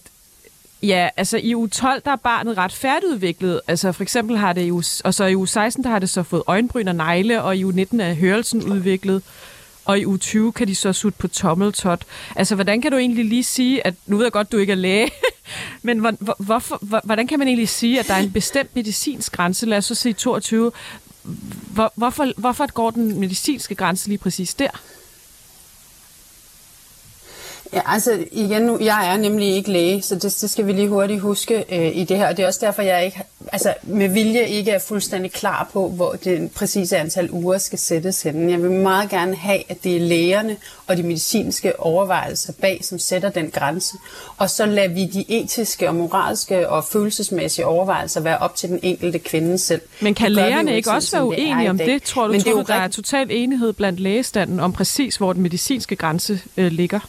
Ja, 0.83 1.09
altså 1.17 1.37
i 1.37 1.55
uge 1.55 1.69
12, 1.69 2.01
der 2.05 2.11
er 2.11 2.15
barnet 2.15 2.57
ret 2.57 2.71
færdigudviklet. 2.71 3.61
Altså 3.67 3.91
for 3.91 4.03
eksempel 4.03 4.37
har 4.37 4.53
det 4.53 4.61
i 4.61 4.71
uge, 4.71 4.83
og 5.03 5.13
så 5.13 5.25
i 5.25 5.35
uge 5.35 5.47
16, 5.47 5.83
der 5.83 5.89
har 5.89 5.99
det 5.99 6.09
så 6.09 6.23
fået 6.23 6.43
øjenbryn 6.47 6.87
og 6.87 6.95
negle, 6.95 7.41
og 7.41 7.57
i 7.57 7.65
uge 7.65 7.75
19 7.75 7.99
er 7.99 8.13
hørelsen 8.13 8.63
udviklet 8.63 9.23
og 9.89 9.99
i 9.99 10.05
uge 10.05 10.17
20 10.17 10.51
kan 10.51 10.67
de 10.67 10.75
så 10.75 10.93
sutte 10.93 11.17
på 11.19 11.27
tommeltot. 11.27 12.05
Altså, 12.35 12.55
hvordan 12.55 12.81
kan 12.81 12.91
du 12.91 12.97
egentlig 12.97 13.25
lige 13.25 13.43
sige, 13.43 13.87
at 13.87 13.93
nu 14.05 14.17
ved 14.17 14.25
jeg 14.25 14.31
godt, 14.31 14.51
du 14.51 14.57
ikke 14.57 14.71
er 14.71 14.77
læge, 14.77 15.11
men 15.87 15.99
hvor, 15.99 16.43
hvorfor, 16.43 16.79
hvordan 17.05 17.27
kan 17.27 17.39
man 17.39 17.47
egentlig 17.47 17.69
sige, 17.69 17.99
at 17.99 18.07
der 18.07 18.13
er 18.13 18.19
en 18.19 18.31
bestemt 18.31 18.75
medicinsk 18.75 19.31
grænse, 19.31 19.65
lad 19.65 19.77
os 19.77 19.85
så 19.85 19.95
sige 19.95 20.13
22, 20.13 20.71
hvor, 21.73 21.93
hvorfor, 21.95 22.27
hvorfor 22.37 22.71
går 22.71 22.91
den 22.91 23.19
medicinske 23.19 23.75
grænse 23.75 24.07
lige 24.07 24.17
præcis 24.17 24.53
der? 24.53 24.69
Ja, 27.73 27.81
altså 27.85 28.25
igen 28.31 28.61
nu, 28.61 28.77
jeg 28.81 29.13
er 29.13 29.17
nemlig 29.17 29.47
ikke 29.55 29.71
læge, 29.71 30.01
så 30.01 30.15
det, 30.15 30.37
det 30.41 30.49
skal 30.49 30.67
vi 30.67 30.71
lige 30.71 30.89
hurtigt 30.89 31.21
huske 31.21 31.65
øh, 31.71 31.97
i 31.97 32.03
det 32.03 32.17
her. 32.17 32.27
Og 32.27 32.37
det 32.37 32.43
er 32.43 32.47
også 32.47 32.59
derfor, 32.65 32.81
jeg 32.81 33.05
ikke, 33.05 33.21
altså 33.51 33.73
med 33.83 34.09
vilje 34.09 34.47
ikke 34.47 34.71
er 34.71 34.79
fuldstændig 34.79 35.31
klar 35.31 35.69
på, 35.73 35.89
hvor 35.89 36.11
det 36.11 36.51
præcise 36.51 36.97
antal 36.97 37.31
uger 37.31 37.57
skal 37.57 37.79
sættes 37.79 38.21
hen. 38.21 38.49
Jeg 38.49 38.63
vil 38.63 38.71
meget 38.71 39.09
gerne 39.09 39.35
have, 39.35 39.63
at 39.69 39.83
det 39.83 39.95
er 39.95 39.99
lægerne 39.99 40.57
og 40.87 40.97
de 40.97 41.03
medicinske 41.03 41.79
overvejelser 41.79 42.53
bag, 42.61 42.79
som 42.83 42.99
sætter 42.99 43.29
den 43.29 43.49
grænse. 43.51 43.97
Og 44.37 44.49
så 44.49 44.65
lader 44.65 44.93
vi 44.93 45.05
de 45.05 45.25
etiske 45.27 45.87
og 45.87 45.95
moralske 45.95 46.69
og 46.69 46.83
følelsesmæssige 46.83 47.65
overvejelser 47.65 48.21
være 48.21 48.37
op 48.37 48.55
til 48.55 48.69
den 48.69 48.79
enkelte 48.83 49.19
kvinde 49.19 49.57
selv. 49.57 49.81
Men 50.01 50.15
kan 50.15 50.31
lægerne 50.31 50.75
ikke 50.75 50.91
også 50.91 51.17
være 51.17 51.25
uenige 51.25 51.69
om 51.69 51.77
det? 51.77 52.03
Tror 52.03 52.27
du, 52.27 52.31
Men 52.31 52.41
tror, 52.41 52.57
det 52.57 52.67
du 52.67 52.73
der 52.73 52.79
er 52.79 52.87
total 52.87 53.27
enighed 53.31 53.73
blandt 53.73 53.99
lægestanden 53.99 54.59
om 54.59 54.73
præcis, 54.73 55.15
hvor 55.15 55.33
den 55.33 55.41
medicinske 55.41 55.95
grænse 55.95 56.41
øh, 56.57 56.71
ligger? 56.71 56.99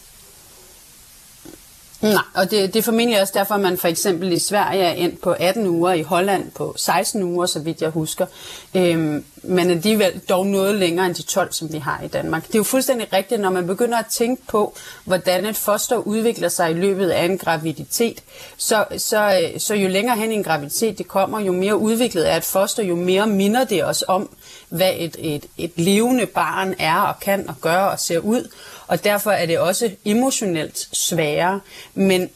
Nej, 2.00 2.22
og 2.34 2.50
det, 2.50 2.74
det 2.74 2.78
er 2.78 2.82
formentlig 2.82 3.20
også 3.20 3.32
derfor, 3.36 3.54
at 3.54 3.60
man 3.60 3.78
for 3.78 3.88
eksempel 3.88 4.32
i 4.32 4.38
Sverige 4.38 4.82
er 4.82 4.92
endt 4.92 5.20
på 5.20 5.30
18 5.30 5.66
uger, 5.66 5.92
i 5.92 6.02
Holland 6.02 6.50
på 6.50 6.74
16 6.76 7.22
uger, 7.22 7.46
så 7.46 7.58
vidt 7.58 7.82
jeg 7.82 7.90
husker. 7.90 8.26
Øhm, 8.74 9.24
men 9.42 9.70
alligevel 9.70 10.20
dog 10.28 10.46
noget 10.46 10.74
længere 10.74 11.06
end 11.06 11.14
de 11.14 11.22
12, 11.22 11.52
som 11.52 11.72
vi 11.72 11.78
har 11.78 12.02
i 12.04 12.08
Danmark. 12.08 12.46
Det 12.46 12.54
er 12.54 12.58
jo 12.58 12.62
fuldstændig 12.62 13.12
rigtigt, 13.12 13.40
når 13.40 13.50
man 13.50 13.66
begynder 13.66 13.98
at 13.98 14.06
tænke 14.06 14.42
på, 14.46 14.74
hvordan 15.04 15.46
et 15.46 15.56
foster 15.56 15.96
udvikler 15.96 16.48
sig 16.48 16.70
i 16.70 16.74
løbet 16.74 17.10
af 17.10 17.24
en 17.24 17.38
graviditet, 17.38 18.22
så, 18.56 18.84
så, 18.96 19.40
øh, 19.42 19.60
så 19.60 19.74
jo 19.74 19.88
længere 19.88 20.16
hen 20.16 20.32
i 20.32 20.34
en 20.34 20.44
graviditet 20.44 20.98
det 20.98 21.08
kommer, 21.08 21.40
jo 21.40 21.52
mere 21.52 21.76
udviklet 21.76 22.30
er 22.32 22.36
et 22.36 22.44
foster, 22.44 22.82
jo 22.82 22.96
mere 22.96 23.26
minder 23.26 23.64
det 23.64 23.84
os 23.84 24.04
om, 24.08 24.30
hvad 24.68 24.92
et, 24.96 25.16
et, 25.18 25.46
et 25.58 25.72
levende 25.76 26.26
barn 26.26 26.74
er 26.78 27.00
og 27.00 27.20
kan 27.20 27.48
og 27.48 27.54
gør 27.60 27.82
og 27.82 28.00
ser 28.00 28.18
ud 28.18 28.48
og 28.90 29.04
derfor 29.04 29.30
er 29.30 29.46
det 29.46 29.58
også 29.58 29.90
emotionelt 30.04 30.88
sværere. 30.92 31.60
Men 31.94 32.30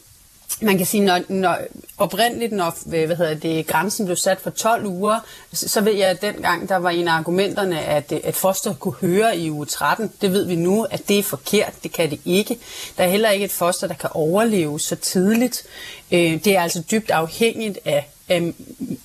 man 0.61 0.77
kan 0.77 0.85
sige, 0.85 1.03
når, 1.05 1.19
når 1.29 1.57
oprindeligt, 1.97 2.51
når 2.51 2.77
øh, 2.93 3.05
hvad 3.05 3.15
hedder 3.15 3.33
det, 3.33 3.67
grænsen 3.67 4.05
blev 4.05 4.15
sat 4.15 4.39
for 4.41 4.49
12 4.49 4.85
uger, 4.85 5.19
så 5.53 5.81
ved 5.81 5.93
jeg, 5.93 6.09
at 6.09 6.21
dengang 6.21 6.69
der 6.69 6.75
var 6.75 6.89
en 6.89 7.07
af 7.07 7.13
argumenterne, 7.13 7.81
at, 7.81 8.11
øh, 8.11 8.19
at 8.23 8.35
foster 8.35 8.73
kunne 8.73 8.93
høre 8.93 9.37
i 9.37 9.51
uge 9.51 9.65
13. 9.65 10.11
Det 10.21 10.31
ved 10.31 10.45
vi 10.45 10.55
nu, 10.55 10.83
at 10.83 11.07
det 11.07 11.19
er 11.19 11.23
forkert. 11.23 11.73
Det 11.83 11.91
kan 11.91 12.09
det 12.09 12.19
ikke. 12.25 12.57
Der 12.97 13.03
er 13.03 13.09
heller 13.09 13.29
ikke 13.29 13.45
et 13.45 13.51
foster, 13.51 13.87
der 13.87 13.93
kan 13.93 14.09
overleve 14.13 14.79
så 14.79 14.95
tidligt. 14.95 15.63
Øh, 16.11 16.43
det 16.43 16.47
er 16.47 16.61
altså 16.61 16.83
dybt 16.91 17.11
afhængigt 17.11 17.79
af 17.85 18.09
af, 18.29 18.53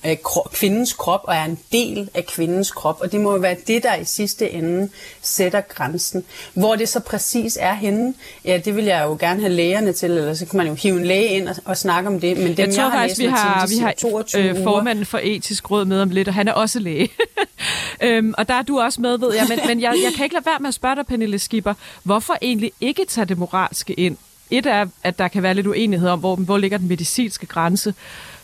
af 0.03 0.19
kvindens 0.53 0.93
krop 0.93 1.21
og 1.23 1.35
er 1.35 1.45
en 1.45 1.59
del 1.71 2.09
af 2.13 2.25
kvindens 2.25 2.71
krop. 2.71 3.01
Og 3.01 3.11
det 3.11 3.21
må 3.21 3.33
jo 3.33 3.39
være 3.39 3.55
det, 3.67 3.83
der 3.83 3.95
i 3.95 4.05
sidste 4.05 4.51
ende 4.51 4.89
sætter 5.21 5.61
grænsen. 5.61 6.23
Hvor 6.53 6.75
det 6.75 6.89
så 6.89 6.99
præcis 6.99 7.57
er 7.61 7.73
henne, 7.73 8.13
ja, 8.45 8.57
det 8.65 8.75
vil 8.75 8.85
jeg 8.85 9.03
jo 9.05 9.17
gerne 9.19 9.39
have 9.39 9.53
lægerne 9.53 9.93
til, 9.93 10.11
eller 10.11 10.33
så 10.33 10.45
kan 10.45 10.57
man 10.57 10.67
jo 10.67 10.73
hive 10.73 10.99
en 10.99 11.05
læge 11.05 11.27
ind 11.27 11.47
og, 11.47 11.55
og 11.65 11.77
snakke 11.77 12.09
om 12.09 12.19
det. 12.19 12.37
Men 12.37 12.47
dem, 12.47 12.57
jeg 12.57 12.75
tror 12.75 12.83
jeg 12.83 12.91
har 12.91 12.99
faktisk, 12.99 13.19
vi 13.19 13.25
har, 13.25 13.65
til, 13.65 13.77
vi 13.77 13.81
har 13.81 13.93
22 13.99 14.43
øh, 14.43 14.63
formanden 14.63 15.05
for 15.05 15.19
etisk 15.23 15.71
råd 15.71 15.85
med 15.85 16.01
om 16.01 16.09
lidt, 16.09 16.27
og 16.27 16.33
han 16.33 16.47
er 16.47 16.53
også 16.53 16.79
læge. 16.79 17.09
øhm, 18.03 18.33
og 18.37 18.47
der 18.47 18.53
er 18.53 18.61
du 18.61 18.79
også 18.79 19.01
med, 19.01 19.17
ved 19.17 19.33
jeg. 19.33 19.45
Men, 19.49 19.59
men 19.67 19.81
jeg, 19.81 19.93
jeg 20.03 20.13
kan 20.15 20.23
ikke 20.23 20.35
lade 20.35 20.45
være 20.45 20.59
med 20.59 20.67
at 20.67 20.73
spørge 20.73 20.95
dig, 20.95 21.05
Pernille 21.05 21.39
Skipper, 21.39 21.73
hvorfor 22.03 22.37
egentlig 22.41 22.71
ikke 22.81 23.05
tage 23.05 23.25
det 23.25 23.37
moralske 23.37 23.93
ind? 23.93 24.17
Et 24.51 24.65
er, 24.65 24.85
at 25.03 25.19
der 25.19 25.27
kan 25.27 25.43
være 25.43 25.53
lidt 25.53 25.67
uenighed 25.67 26.09
om, 26.09 26.19
hvor, 26.19 26.35
hvor 26.35 26.57
ligger 26.57 26.77
den 26.77 26.87
medicinske 26.87 27.45
grænse. 27.45 27.93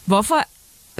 Hvorfor 0.06 0.44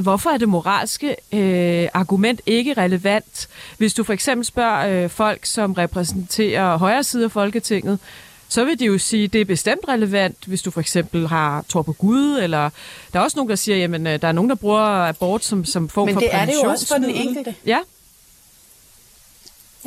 hvorfor 0.02 0.30
er 0.30 0.38
det 0.38 0.50
moralske 0.50 1.16
øh, 1.34 1.90
argument 1.94 2.42
ikke 2.46 2.74
relevant, 2.74 3.48
hvis 3.78 3.94
du 3.94 4.04
for 4.04 4.14
eksempel 4.14 4.46
spørger 4.46 5.04
øh, 5.04 5.10
folk, 5.10 5.46
som 5.46 5.74
repræsenterer 5.74 6.78
højre 6.78 7.04
side 7.04 7.26
af 7.26 7.32
Folketinget, 7.32 8.00
så 8.50 8.66
vil 8.66 8.80
de 8.80 8.86
jo 8.86 8.98
sige, 8.98 9.24
at 9.24 9.34
det 9.34 9.42
er 9.42 9.46
bestemt 9.46 9.82
relevant, 9.88 10.38
hvis 10.46 10.62
du 10.62 10.72
for 10.72 10.80
eksempel 10.80 11.28
har 11.28 11.66
tror 11.70 11.82
på 11.82 11.94
Gud, 11.94 12.40
eller 12.42 12.70
der 13.14 13.20
er 13.20 13.24
også 13.24 13.38
nogen, 13.38 13.50
der 13.50 13.56
siger, 13.56 13.78
jamen 13.78 14.08
øh, 14.08 14.22
der 14.22 14.28
er 14.28 14.32
nogen, 14.32 14.50
der 14.50 14.56
bruger 14.56 14.80
abort 14.80 15.46
som, 15.46 15.66
som 15.66 15.90
form 15.90 16.06
Men 16.06 16.14
for 16.14 16.20
det 16.20 16.36
er 16.36 16.46
det 16.46 16.54
jo 16.64 16.70
også 16.70 16.88
for 16.88 16.96
den 16.96 17.10
enkelte. 17.10 17.56
Ja, 17.66 17.78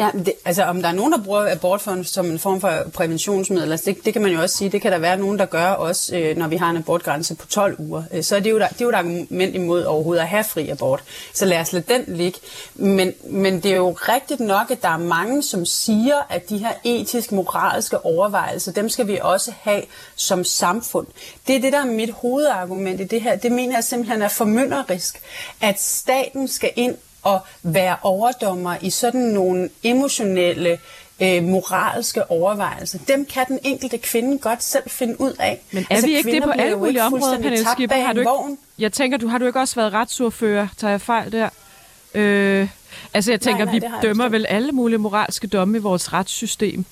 Ja, 0.00 0.10
det, 0.14 0.32
altså 0.44 0.62
om 0.64 0.82
der 0.82 0.88
er 0.88 0.92
nogen, 0.92 1.12
der 1.12 1.18
bruger 1.18 1.52
abort 1.52 1.80
for, 1.80 2.02
som 2.02 2.30
en 2.30 2.38
form 2.38 2.60
for 2.60 2.72
præventionsmiddel, 2.94 3.70
altså 3.72 3.90
det, 3.90 4.04
det 4.04 4.12
kan 4.12 4.22
man 4.22 4.32
jo 4.32 4.40
også 4.40 4.56
sige, 4.56 4.70
det 4.70 4.82
kan 4.82 4.92
der 4.92 4.98
være 4.98 5.16
nogen, 5.16 5.38
der 5.38 5.44
gør 5.44 5.66
også, 5.66 6.16
øh, 6.16 6.36
når 6.36 6.48
vi 6.48 6.56
har 6.56 6.70
en 6.70 6.76
abortgrænse 6.76 7.34
på 7.34 7.46
12 7.46 7.76
uger. 7.78 8.02
Øh, 8.12 8.22
så 8.22 8.36
er 8.36 8.40
det, 8.40 8.50
jo 8.50 8.58
der, 8.58 8.68
det 8.68 8.80
er 8.80 8.84
jo 8.84 8.88
et 8.88 8.94
argument 8.94 9.54
imod 9.54 9.84
overhovedet 9.84 10.22
at 10.22 10.28
have 10.28 10.44
fri 10.44 10.68
abort. 10.68 11.02
Så 11.34 11.44
lad 11.44 11.60
os 11.60 11.72
lade 11.72 11.84
den 11.88 12.16
ligge. 12.16 12.38
Men, 12.74 13.12
men 13.24 13.60
det 13.60 13.72
er 13.72 13.76
jo 13.76 13.90
rigtigt 13.90 14.40
nok, 14.40 14.70
at 14.70 14.82
der 14.82 14.88
er 14.88 14.98
mange, 14.98 15.42
som 15.42 15.64
siger, 15.64 16.26
at 16.28 16.48
de 16.48 16.58
her 16.58 16.72
etiske, 16.84 17.34
moralske 17.34 18.04
overvejelser, 18.04 18.72
dem 18.72 18.88
skal 18.88 19.06
vi 19.06 19.18
også 19.22 19.52
have 19.60 19.82
som 20.16 20.44
samfund. 20.44 21.06
Det 21.46 21.56
er 21.56 21.60
det, 21.60 21.72
der 21.72 21.80
er 21.80 21.84
mit 21.84 22.10
hovedargument 22.10 23.00
i 23.00 23.04
det 23.04 23.22
her. 23.22 23.36
Det 23.36 23.52
mener 23.52 23.76
jeg 23.76 23.84
simpelthen 23.84 24.22
er 24.22 24.28
formynderisk, 24.28 25.22
at 25.60 25.80
staten 25.80 26.48
skal 26.48 26.70
ind 26.76 26.96
at 27.26 27.40
være 27.62 27.96
overdommer 28.02 28.76
i 28.80 28.90
sådan 28.90 29.20
nogle 29.20 29.70
emotionelle, 29.82 30.78
øh, 31.20 31.42
moralske 31.42 32.30
overvejelser. 32.30 32.98
Dem 33.08 33.26
kan 33.26 33.44
den 33.48 33.58
enkelte 33.64 33.98
kvinde 33.98 34.38
godt 34.38 34.62
selv 34.62 34.90
finde 34.90 35.20
ud 35.20 35.32
af. 35.38 35.60
Men 35.70 35.82
er 35.82 35.86
altså, 35.90 36.06
vi 36.06 36.16
ikke 36.16 36.32
det 36.32 36.42
på 36.42 36.50
alle 36.50 36.76
mulige 36.76 37.02
områder, 37.02 37.38
Pernille 37.38 37.66
Skipper? 37.72 37.96
Har 37.96 38.12
du 38.12 38.20
ikke, 38.20 38.56
jeg 38.78 38.92
tænker, 38.92 39.18
du 39.18 39.28
har 39.28 39.38
du 39.38 39.46
ikke 39.46 39.60
også 39.60 39.74
været 39.74 39.92
retsordfører? 39.92 40.68
Tager 40.76 40.90
jeg 40.90 41.00
fejl 41.00 41.32
der? 41.32 41.48
Øh, 42.14 42.68
altså, 43.14 43.30
jeg 43.30 43.40
tænker, 43.40 43.64
nej, 43.64 43.78
nej, 43.78 43.88
vi 43.88 43.94
dømmer 44.02 44.28
vel 44.28 44.46
alle 44.48 44.72
mulige 44.72 44.98
moralske 44.98 45.46
domme 45.46 45.78
i 45.78 45.80
vores 45.80 46.12
retssystem 46.12 46.84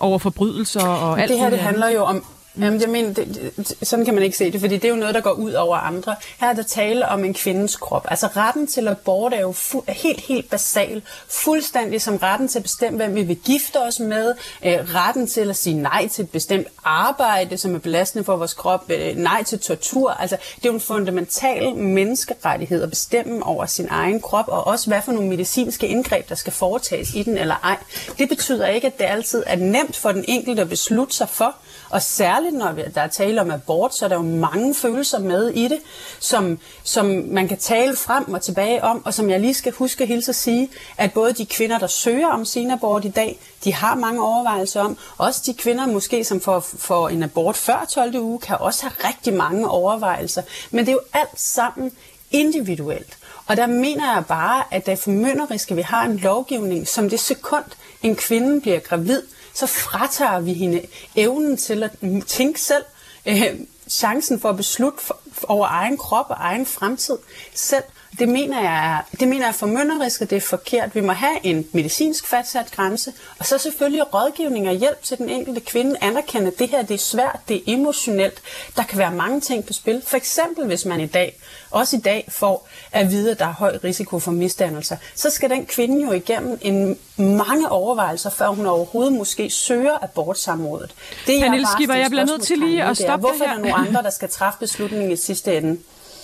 over 0.00 0.18
forbrydelser 0.18 0.86
og 0.86 1.20
alt 1.20 1.30
det 1.30 1.38
her. 1.38 1.50
Det 1.50 1.58
handler 1.58 1.88
jo 1.88 2.04
om 2.04 2.24
Jamen, 2.58 2.80
jeg 2.80 2.88
mener, 2.88 3.14
det, 3.14 3.52
det, 3.56 3.74
sådan 3.82 4.04
kan 4.04 4.14
man 4.14 4.22
ikke 4.22 4.36
se 4.36 4.52
det, 4.52 4.60
fordi 4.60 4.74
det 4.74 4.84
er 4.84 4.88
jo 4.88 4.94
noget, 4.94 5.14
der 5.14 5.20
går 5.20 5.30
ud 5.32 5.52
over 5.52 5.76
andre. 5.76 6.16
Her 6.40 6.48
er 6.48 6.52
der 6.52 6.62
tale 6.62 7.08
om 7.08 7.24
en 7.24 7.34
kvindes 7.34 7.76
krop. 7.76 8.06
Altså 8.10 8.26
retten 8.26 8.66
til 8.66 8.88
abort 8.88 9.32
er 9.34 9.40
jo 9.40 9.52
fu- 9.52 9.92
helt, 9.92 10.20
helt 10.20 10.50
basal. 10.50 11.02
Fuldstændig 11.28 12.02
som 12.02 12.16
retten 12.16 12.48
til 12.48 12.58
at 12.58 12.62
bestemme, 12.62 12.96
hvem 12.96 13.14
vi 13.14 13.22
vil 13.22 13.36
gifte 13.36 13.80
os 13.80 14.00
med. 14.00 14.34
Øh, 14.64 14.94
retten 14.94 15.26
til 15.26 15.50
at 15.50 15.56
sige 15.56 15.76
nej 15.76 16.08
til 16.08 16.22
et 16.22 16.30
bestemt 16.30 16.66
arbejde, 16.84 17.58
som 17.58 17.74
er 17.74 17.78
belastende 17.78 18.24
for 18.24 18.36
vores 18.36 18.54
krop. 18.54 18.84
Øh, 18.90 19.16
nej 19.16 19.42
til 19.42 19.58
tortur. 19.58 20.10
Altså, 20.10 20.36
det 20.56 20.64
er 20.64 20.68
jo 20.68 20.74
en 20.74 20.80
fundamental 20.80 21.74
menneskerettighed 21.74 22.82
at 22.82 22.90
bestemme 22.90 23.46
over 23.46 23.66
sin 23.66 23.88
egen 23.90 24.20
krop, 24.20 24.48
og 24.48 24.66
også 24.66 24.90
hvad 24.90 25.02
for 25.04 25.12
nogle 25.12 25.28
medicinske 25.28 25.86
indgreb, 25.88 26.28
der 26.28 26.34
skal 26.34 26.52
foretages 26.52 27.14
i 27.14 27.22
den 27.22 27.38
eller 27.38 27.54
ej. 27.64 27.76
Det 28.18 28.28
betyder 28.28 28.66
ikke, 28.66 28.86
at 28.86 28.98
det 28.98 29.04
altid 29.04 29.42
er 29.46 29.56
nemt 29.56 29.96
for 29.96 30.12
den 30.12 30.24
enkelte 30.28 30.62
at 30.62 30.68
beslutte 30.68 31.14
sig 31.16 31.28
for, 31.28 31.54
og 31.94 32.02
særligt 32.02 32.54
når 32.54 32.72
der 32.94 33.00
er 33.00 33.08
tale 33.08 33.40
om 33.40 33.50
abort, 33.50 33.94
så 33.94 34.04
er 34.04 34.08
der 34.08 34.16
jo 34.16 34.22
mange 34.22 34.74
følelser 34.74 35.18
med 35.18 35.48
i 35.48 35.68
det, 35.68 35.78
som, 36.18 36.58
som 36.82 37.06
man 37.06 37.48
kan 37.48 37.58
tale 37.58 37.96
frem 37.96 38.32
og 38.32 38.42
tilbage 38.42 38.84
om, 38.84 39.02
og 39.04 39.14
som 39.14 39.30
jeg 39.30 39.40
lige 39.40 39.54
skal 39.54 39.72
huske 39.72 40.06
helt 40.06 40.28
at 40.28 40.34
sige, 40.34 40.70
at 40.98 41.12
både 41.12 41.32
de 41.32 41.46
kvinder, 41.46 41.78
der 41.78 41.86
søger 41.86 42.26
om 42.26 42.44
sin 42.44 42.70
abort 42.70 43.04
i 43.04 43.08
dag, 43.08 43.38
de 43.64 43.74
har 43.74 43.94
mange 43.94 44.24
overvejelser 44.24 44.80
om. 44.80 44.96
Også 45.18 45.42
de 45.46 45.54
kvinder 45.54 45.86
måske, 45.86 46.24
som 46.24 46.40
får, 46.40 46.60
får 46.60 47.08
en 47.08 47.22
abort 47.22 47.56
før 47.56 47.86
12. 47.90 48.16
uge, 48.16 48.38
kan 48.38 48.56
også 48.60 48.82
have 48.82 49.08
rigtig 49.08 49.34
mange 49.34 49.68
overvejelser. 49.68 50.42
Men 50.70 50.86
det 50.86 50.90
er 50.90 50.96
jo 50.96 51.00
alt 51.12 51.40
sammen 51.40 51.92
individuelt. 52.30 53.18
Og 53.46 53.56
der 53.56 53.66
mener 53.66 54.14
jeg 54.14 54.24
bare, 54.28 54.64
at 54.70 54.86
det 54.86 54.92
er 54.92 54.96
formynderisk, 54.96 55.70
at 55.70 55.76
vi 55.76 55.82
har 55.82 56.04
en 56.04 56.16
lovgivning, 56.16 56.88
som 56.88 57.10
det 57.10 57.20
sekund, 57.20 57.64
en 58.02 58.16
kvinde 58.16 58.60
bliver 58.60 58.78
gravid, 58.78 59.22
så 59.54 59.66
fratager 59.66 60.40
vi 60.40 60.52
hende 60.52 60.82
evnen 61.16 61.56
til 61.56 61.82
at 61.82 61.90
tænke 62.26 62.60
selv, 62.60 62.84
øh, 63.26 63.60
chancen 63.88 64.40
for 64.40 64.48
at 64.48 64.56
beslutte 64.56 65.04
for, 65.04 65.20
for 65.32 65.46
over 65.46 65.66
egen 65.70 65.96
krop 65.96 66.26
og 66.28 66.36
egen 66.38 66.66
fremtid 66.66 67.16
selv. 67.54 67.84
Det 68.18 68.28
mener 68.28 68.60
jeg 68.60 68.94
er, 68.94 69.16
det 69.20 69.28
mener 69.28 69.42
jeg 69.42 69.48
er 69.48 69.52
formynderisk, 69.52 70.20
og 70.20 70.30
det 70.30 70.36
er 70.36 70.40
forkert. 70.40 70.94
Vi 70.94 71.00
må 71.00 71.12
have 71.12 71.46
en 71.46 71.66
medicinsk 71.72 72.26
fastsat 72.26 72.70
grænse, 72.70 73.12
og 73.38 73.46
så 73.46 73.58
selvfølgelig 73.58 74.14
rådgivning 74.14 74.68
og 74.68 74.74
hjælp 74.74 75.02
til 75.02 75.18
den 75.18 75.28
enkelte 75.28 75.60
kvinde. 75.60 75.96
Anerkende, 76.00 76.46
at 76.46 76.58
det 76.58 76.68
her 76.68 76.82
det 76.82 76.94
er 76.94 76.98
svært, 76.98 77.40
det 77.48 77.56
er 77.56 77.60
emotionelt. 77.66 78.42
Der 78.76 78.82
kan 78.82 78.98
være 78.98 79.10
mange 79.10 79.40
ting 79.40 79.66
på 79.66 79.72
spil. 79.72 80.02
For 80.06 80.16
eksempel, 80.16 80.66
hvis 80.66 80.84
man 80.84 81.00
i 81.00 81.06
dag, 81.06 81.38
også 81.74 81.96
i 81.96 82.00
dag, 82.00 82.28
får 82.28 82.68
at 82.92 83.10
vide, 83.10 83.30
at 83.30 83.38
der 83.38 83.46
er 83.46 83.52
høj 83.52 83.78
risiko 83.84 84.18
for 84.18 84.30
misdannelser, 84.30 84.96
så 85.14 85.30
skal 85.30 85.50
den 85.50 85.66
kvinde 85.66 86.04
jo 86.04 86.12
igennem 86.12 86.58
en 86.62 86.98
mange 87.16 87.68
overvejelser, 87.68 88.30
før 88.30 88.48
hun 88.48 88.66
overhovedet 88.66 89.12
måske 89.12 89.50
søger 89.50 90.04
abortsamrådet. 90.04 90.94
Det 91.26 91.36
er 91.36 91.40
Pernille 91.40 91.66
Skipper, 91.76 91.94
jeg 91.94 92.10
bliver 92.10 92.24
nødt 92.24 92.42
til 92.42 92.58
lige 92.58 92.84
at 92.84 92.96
stoppe 92.96 93.20
Hvorfor 93.20 93.44
det 93.44 93.46
her? 93.46 93.50
er 93.50 93.54
der 93.54 93.62
nogle 93.62 93.88
andre, 93.88 94.02
der 94.02 94.10
skal 94.10 94.28
træffe 94.28 94.58
beslutningen 94.58 95.12
i 95.12 95.16
sidste 95.16 95.56
ende? 95.56 95.78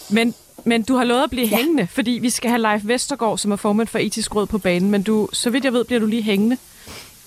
Men 0.09 0.35
men 0.65 0.83
du 0.83 0.97
har 0.97 1.05
lovet 1.05 1.23
at 1.23 1.31
blive 1.31 1.47
ja. 1.47 1.57
hængende, 1.57 1.87
fordi 1.87 2.11
vi 2.11 2.31
skal 2.31 2.51
have 2.51 2.63
Leif 2.63 2.81
Vestergaard, 2.85 3.39
som 3.39 3.53
er 3.53 3.57
formand 3.57 3.89
for 3.89 3.99
etisk 3.99 4.35
råd 4.35 4.47
på 4.47 4.59
banen. 4.59 4.91
Men 4.91 5.03
du, 5.03 5.29
så 5.33 5.51
vidt 5.51 5.65
jeg 5.65 5.73
ved, 5.73 5.85
bliver 5.85 6.01
du 6.01 6.07
lige 6.07 6.23
hængende. 6.23 6.57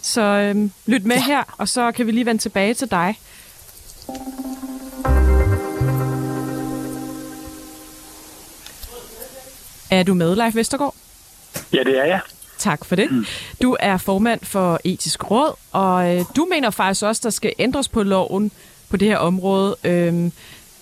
Så 0.02 0.22
øhm, 0.22 0.72
lyt 0.86 1.06
med 1.06 1.16
ja. 1.16 1.24
her, 1.24 1.44
og 1.58 1.70
så 1.70 1.92
kan 1.92 2.08
vi 2.08 2.12
lige 2.12 2.26
vende 2.26 2.42
tilbage 2.42 2.74
til 2.74 2.92
dig. 2.92 3.20
Er 9.94 10.04
du 10.04 10.14
med, 10.14 10.36
Leif 10.36 10.56
Vestergaard? 10.56 10.96
Ja, 11.74 11.84
det 11.84 12.00
er 12.00 12.06
jeg. 12.06 12.20
Tak 12.58 12.86
for 12.86 12.96
det. 12.96 13.10
Du 13.62 13.78
er 13.80 13.98
formand 13.98 14.40
for 14.44 14.80
Etisk 14.84 15.32
Råd, 15.32 15.56
og 15.72 16.16
øh, 16.16 16.26
du 16.36 16.48
mener 16.50 16.70
faktisk 16.70 17.04
også, 17.04 17.22
der 17.24 17.30
skal 17.30 17.54
ændres 17.60 17.88
på 17.88 18.04
loven 18.04 18.52
på 18.90 18.98
det 18.98 19.08
her 19.08 19.18
område. 19.18 19.76
Øhm, 19.84 20.32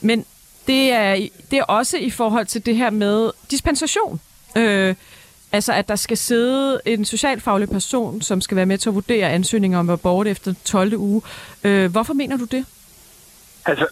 men 0.01 0.25
det 0.67 0.91
er, 0.91 1.27
det 1.51 1.59
er 1.59 1.63
også 1.63 1.97
i 1.97 2.09
forhold 2.09 2.45
til 2.45 2.65
det 2.65 2.75
her 2.75 2.89
med 2.89 3.31
dispensation. 3.51 4.21
Øh, 4.57 4.95
altså, 5.51 5.73
at 5.73 5.87
der 5.87 5.95
skal 5.95 6.17
sidde 6.17 6.81
en 6.85 7.05
socialfaglig 7.05 7.69
person, 7.69 8.21
som 8.21 8.41
skal 8.41 8.57
være 8.57 8.65
med 8.65 8.77
til 8.77 8.89
at 8.89 8.95
vurdere 8.95 9.29
ansøgninger 9.29 9.79
om 9.79 9.89
abort 9.89 10.27
efter 10.27 10.53
12. 10.65 10.93
uge. 10.97 11.21
Øh, 11.63 11.91
hvorfor 11.91 12.13
mener 12.13 12.37
du 12.37 12.45
det? 12.45 12.65
Altså, 13.65 13.87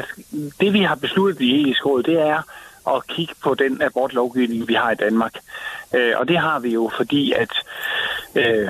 det 0.60 0.72
vi 0.72 0.82
har 0.82 0.94
besluttet 0.94 1.40
i 1.40 1.62
etisk 1.62 1.86
råd, 1.86 2.02
det 2.02 2.20
er 2.20 2.42
at 2.88 3.06
kigge 3.06 3.34
på 3.42 3.54
den 3.54 3.82
abortlovgivning, 3.82 4.68
vi 4.68 4.74
har 4.74 4.90
i 4.90 4.94
Danmark. 4.94 5.34
Øh, 5.94 6.12
og 6.16 6.28
det 6.28 6.38
har 6.38 6.58
vi 6.58 6.70
jo, 6.70 6.90
fordi 6.96 7.32
at 7.32 7.52
øh, 8.34 8.68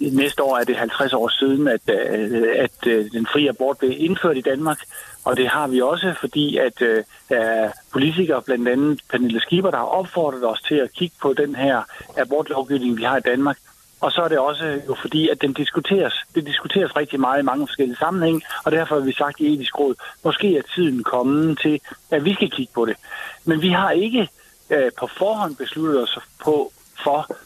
næste 0.00 0.42
år 0.42 0.58
er 0.58 0.64
det 0.64 0.76
50 0.76 1.12
år 1.12 1.28
siden, 1.28 1.68
at, 1.68 1.80
øh, 1.90 2.48
at 2.56 2.86
øh, 2.86 3.10
den 3.12 3.26
frie 3.26 3.48
abort 3.48 3.78
blev 3.78 3.92
indført 3.96 4.36
i 4.36 4.40
Danmark. 4.40 4.78
Og 5.24 5.36
det 5.36 5.48
har 5.48 5.66
vi 5.66 5.80
også, 5.80 6.14
fordi 6.20 6.56
at 6.56 6.82
øh, 6.82 7.04
der 7.28 7.36
er 7.36 7.72
politikere, 7.92 8.42
blandt 8.42 8.68
andet 8.68 9.00
Pernille 9.10 9.40
Schieber, 9.40 9.70
der 9.70 9.78
har 9.78 9.84
opfordret 9.84 10.44
os 10.44 10.62
til 10.62 10.74
at 10.74 10.92
kigge 10.92 11.16
på 11.22 11.32
den 11.32 11.54
her 11.54 11.82
abortlovgivning, 12.16 12.96
vi 12.96 13.02
har 13.02 13.16
i 13.16 13.20
Danmark. 13.20 13.56
Og 14.00 14.12
så 14.12 14.22
er 14.22 14.28
det 14.28 14.38
også 14.38 14.80
jo 14.88 14.96
fordi, 15.00 15.28
at 15.28 15.40
den 15.40 15.52
diskuteres. 15.52 16.14
Det 16.34 16.46
diskuteres 16.46 16.96
rigtig 16.96 17.20
meget 17.20 17.38
i 17.40 17.44
mange 17.44 17.66
forskellige 17.66 17.96
sammenhæng, 17.96 18.42
og 18.64 18.72
derfor 18.72 18.94
har 18.94 19.02
vi 19.02 19.12
sagt 19.12 19.40
i 19.40 19.54
etisk 19.54 19.78
råd, 19.78 19.94
måske 20.24 20.58
er 20.58 20.62
tiden 20.74 21.02
kommet 21.02 21.58
til, 21.58 21.80
at 22.10 22.24
vi 22.24 22.34
skal 22.34 22.50
kigge 22.50 22.72
på 22.74 22.84
det. 22.86 22.96
Men 23.44 23.62
vi 23.62 23.68
har 23.68 23.90
ikke 23.90 24.28
øh, 24.70 24.90
på 24.98 25.06
forhånd 25.18 25.56
besluttet 25.56 26.02
os 26.02 26.18
på 26.44 26.72
for, 27.04 27.36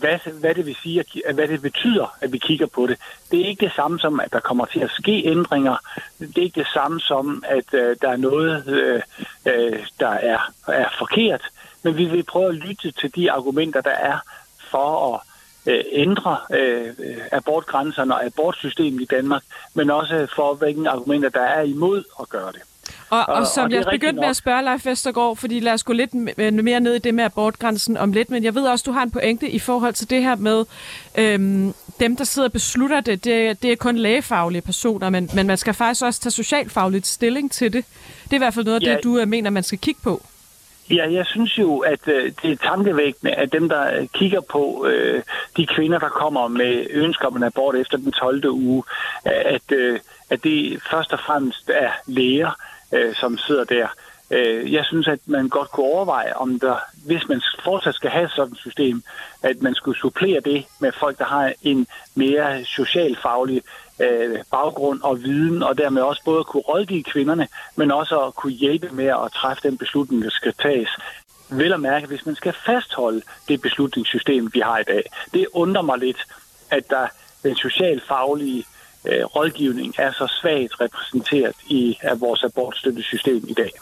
hvad, 0.00 0.18
hvad 0.40 0.54
det 0.54 0.66
vil 0.66 0.76
sige, 0.82 1.04
hvad 1.34 1.48
det 1.48 1.62
betyder, 1.62 2.16
at 2.20 2.32
vi 2.32 2.38
kigger 2.38 2.66
på 2.66 2.86
det. 2.86 2.98
Det 3.30 3.40
er 3.40 3.46
ikke 3.46 3.66
det 3.66 3.72
samme 3.76 3.98
som, 3.98 4.20
at 4.20 4.32
der 4.32 4.40
kommer 4.40 4.64
til 4.64 4.80
at 4.80 4.90
ske 4.90 5.22
ændringer. 5.26 5.76
Det 6.18 6.38
er 6.38 6.42
ikke 6.42 6.60
det 6.60 6.68
samme 6.74 7.00
som, 7.00 7.44
at 7.46 7.74
øh, 7.74 7.96
der 8.02 8.08
er 8.08 8.16
noget, 8.16 8.68
øh, 8.68 9.02
øh, 9.46 9.86
der 10.00 10.08
er, 10.08 10.52
er 10.68 10.88
forkert. 10.98 11.42
Men 11.82 11.96
vi 11.96 12.04
vil 12.04 12.22
prøve 12.22 12.48
at 12.48 12.54
lytte 12.54 12.90
til 12.90 13.14
de 13.14 13.32
argumenter, 13.32 13.80
der 13.80 13.90
er 13.90 14.18
for 14.70 15.14
at 15.14 15.20
øh, 15.66 15.84
ændre 15.92 16.36
øh, 16.54 16.88
abortgrænserne 17.32 18.14
og 18.14 18.24
abortsystemet 18.24 19.02
i 19.02 19.04
Danmark, 19.04 19.42
men 19.74 19.90
også 19.90 20.26
for, 20.36 20.54
hvilke 20.54 20.88
argumenter 20.88 21.28
der 21.28 21.42
er 21.42 21.62
imod 21.62 22.04
at 22.20 22.28
gøre 22.28 22.52
det. 22.52 22.60
Og, 23.10 23.18
og, 23.18 23.34
og 23.34 23.46
som 23.46 23.64
og 23.64 23.72
jeg 23.72 23.84
begyndte 23.90 24.20
med 24.20 24.28
at 24.28 24.36
spørge 24.36 24.64
Leif 24.64 24.86
Vestergaard, 24.86 25.36
fordi 25.36 25.60
lad 25.60 25.72
os 25.72 25.84
gå 25.84 25.92
lidt 25.92 26.14
mere 26.64 26.80
ned 26.80 26.94
i 26.94 26.98
det 26.98 27.14
med 27.14 27.24
abortgrænsen 27.24 27.96
om 27.96 28.12
lidt, 28.12 28.30
men 28.30 28.44
jeg 28.44 28.54
ved 28.54 28.62
også, 28.62 28.82
du 28.86 28.92
har 28.92 29.02
en 29.02 29.10
pointe 29.10 29.50
i 29.50 29.58
forhold 29.58 29.94
til 29.94 30.10
det 30.10 30.22
her 30.22 30.36
med 30.36 30.64
øhm, 31.18 31.74
dem, 32.00 32.16
der 32.16 32.24
sidder 32.24 32.48
og 32.48 32.52
beslutter 32.52 33.00
det. 33.00 33.24
Det, 33.24 33.62
det 33.62 33.72
er 33.72 33.76
kun 33.76 33.98
lægefaglige 33.98 34.62
personer, 34.62 35.10
men, 35.10 35.30
men 35.34 35.46
man 35.46 35.56
skal 35.56 35.74
faktisk 35.74 36.04
også 36.04 36.20
tage 36.20 36.30
socialfagligt 36.30 37.06
stilling 37.06 37.50
til 37.52 37.72
det. 37.72 37.84
Det 38.24 38.32
er 38.32 38.34
i 38.34 38.38
hvert 38.38 38.54
fald 38.54 38.64
noget 38.64 38.82
af 38.82 38.86
ja. 38.86 38.94
det, 38.94 39.04
du 39.04 39.18
øh, 39.18 39.28
mener, 39.28 39.50
man 39.50 39.62
skal 39.62 39.78
kigge 39.78 40.00
på. 40.02 40.22
Ja, 40.92 41.12
jeg 41.12 41.26
synes 41.26 41.58
jo, 41.58 41.78
at 41.78 42.08
øh, 42.08 42.32
det 42.42 42.52
er 42.52 42.56
tankevækkende, 42.56 43.32
at 43.34 43.52
dem, 43.52 43.68
der 43.68 44.06
kigger 44.14 44.40
på 44.40 44.86
øh, 44.86 45.22
de 45.56 45.66
kvinder, 45.66 45.98
der 45.98 46.08
kommer 46.08 46.48
med 46.48 46.86
ønsker 46.90 47.26
om 47.26 47.36
en 47.36 47.42
abort 47.42 47.76
efter 47.76 47.96
den 47.96 48.12
12. 48.12 48.48
uge, 48.50 48.82
at, 49.24 49.72
øh, 49.72 50.00
at 50.30 50.44
det 50.44 50.82
først 50.90 51.12
og 51.12 51.18
fremmest 51.20 51.70
er 51.74 51.90
læger, 52.06 52.50
øh, 52.92 53.14
som 53.14 53.38
sidder 53.38 53.64
der. 53.64 53.88
Øh, 54.32 54.72
jeg 54.72 54.84
synes, 54.84 55.08
at 55.08 55.18
man 55.26 55.48
godt 55.48 55.70
kunne 55.70 55.86
overveje, 55.86 56.32
om 56.32 56.60
der, 56.60 56.76
hvis 57.06 57.28
man 57.28 57.42
fortsat 57.64 57.94
skal 57.94 58.10
have 58.10 58.28
sådan 58.28 58.52
et 58.52 58.58
system, 58.58 59.02
at 59.42 59.62
man 59.62 59.74
skulle 59.74 59.98
supplere 59.98 60.40
det 60.40 60.64
med 60.80 60.92
folk, 61.00 61.18
der 61.18 61.24
har 61.24 61.52
en 61.62 61.86
mere 62.14 62.64
socialfaglig 62.64 63.62
øh, 64.00 64.38
baggrund 64.50 65.00
og 65.02 65.22
viden, 65.22 65.62
og 65.62 65.78
dermed 65.78 66.02
også 66.02 66.22
både 66.24 66.44
kunne 66.44 66.62
rådgive 66.62 67.02
kvinderne, 67.02 67.48
men 67.76 67.90
også 67.90 68.20
at 68.20 68.34
kunne 68.34 68.52
hjælpe 68.52 68.88
med 68.92 69.06
at 69.06 69.32
træffe 69.34 69.68
den 69.68 69.78
beslutning, 69.78 70.24
der 70.24 70.30
skal 70.30 70.54
tages. 70.62 70.90
Vel 71.50 71.72
at 71.72 71.80
mærke, 71.80 72.06
hvis 72.06 72.26
man 72.26 72.34
skal 72.34 72.54
fastholde 72.66 73.22
det 73.48 73.60
beslutningssystem, 73.62 74.50
vi 74.54 74.60
har 74.60 74.78
i 74.78 74.84
dag. 74.84 75.02
Det 75.34 75.46
undrer 75.52 75.82
mig 75.82 75.98
lidt, 75.98 76.26
at 76.70 76.90
der 76.90 77.06
den 77.42 77.56
socialfaglige 77.56 78.64
øh, 79.06 79.24
rådgivning 79.24 79.94
er 79.98 80.12
så 80.12 80.26
svagt 80.40 80.80
repræsenteret 80.80 81.56
i 81.66 81.98
af 82.02 82.20
vores 82.20 82.44
abortstøttesystem 82.44 83.44
i 83.48 83.54
dag. 83.54 83.72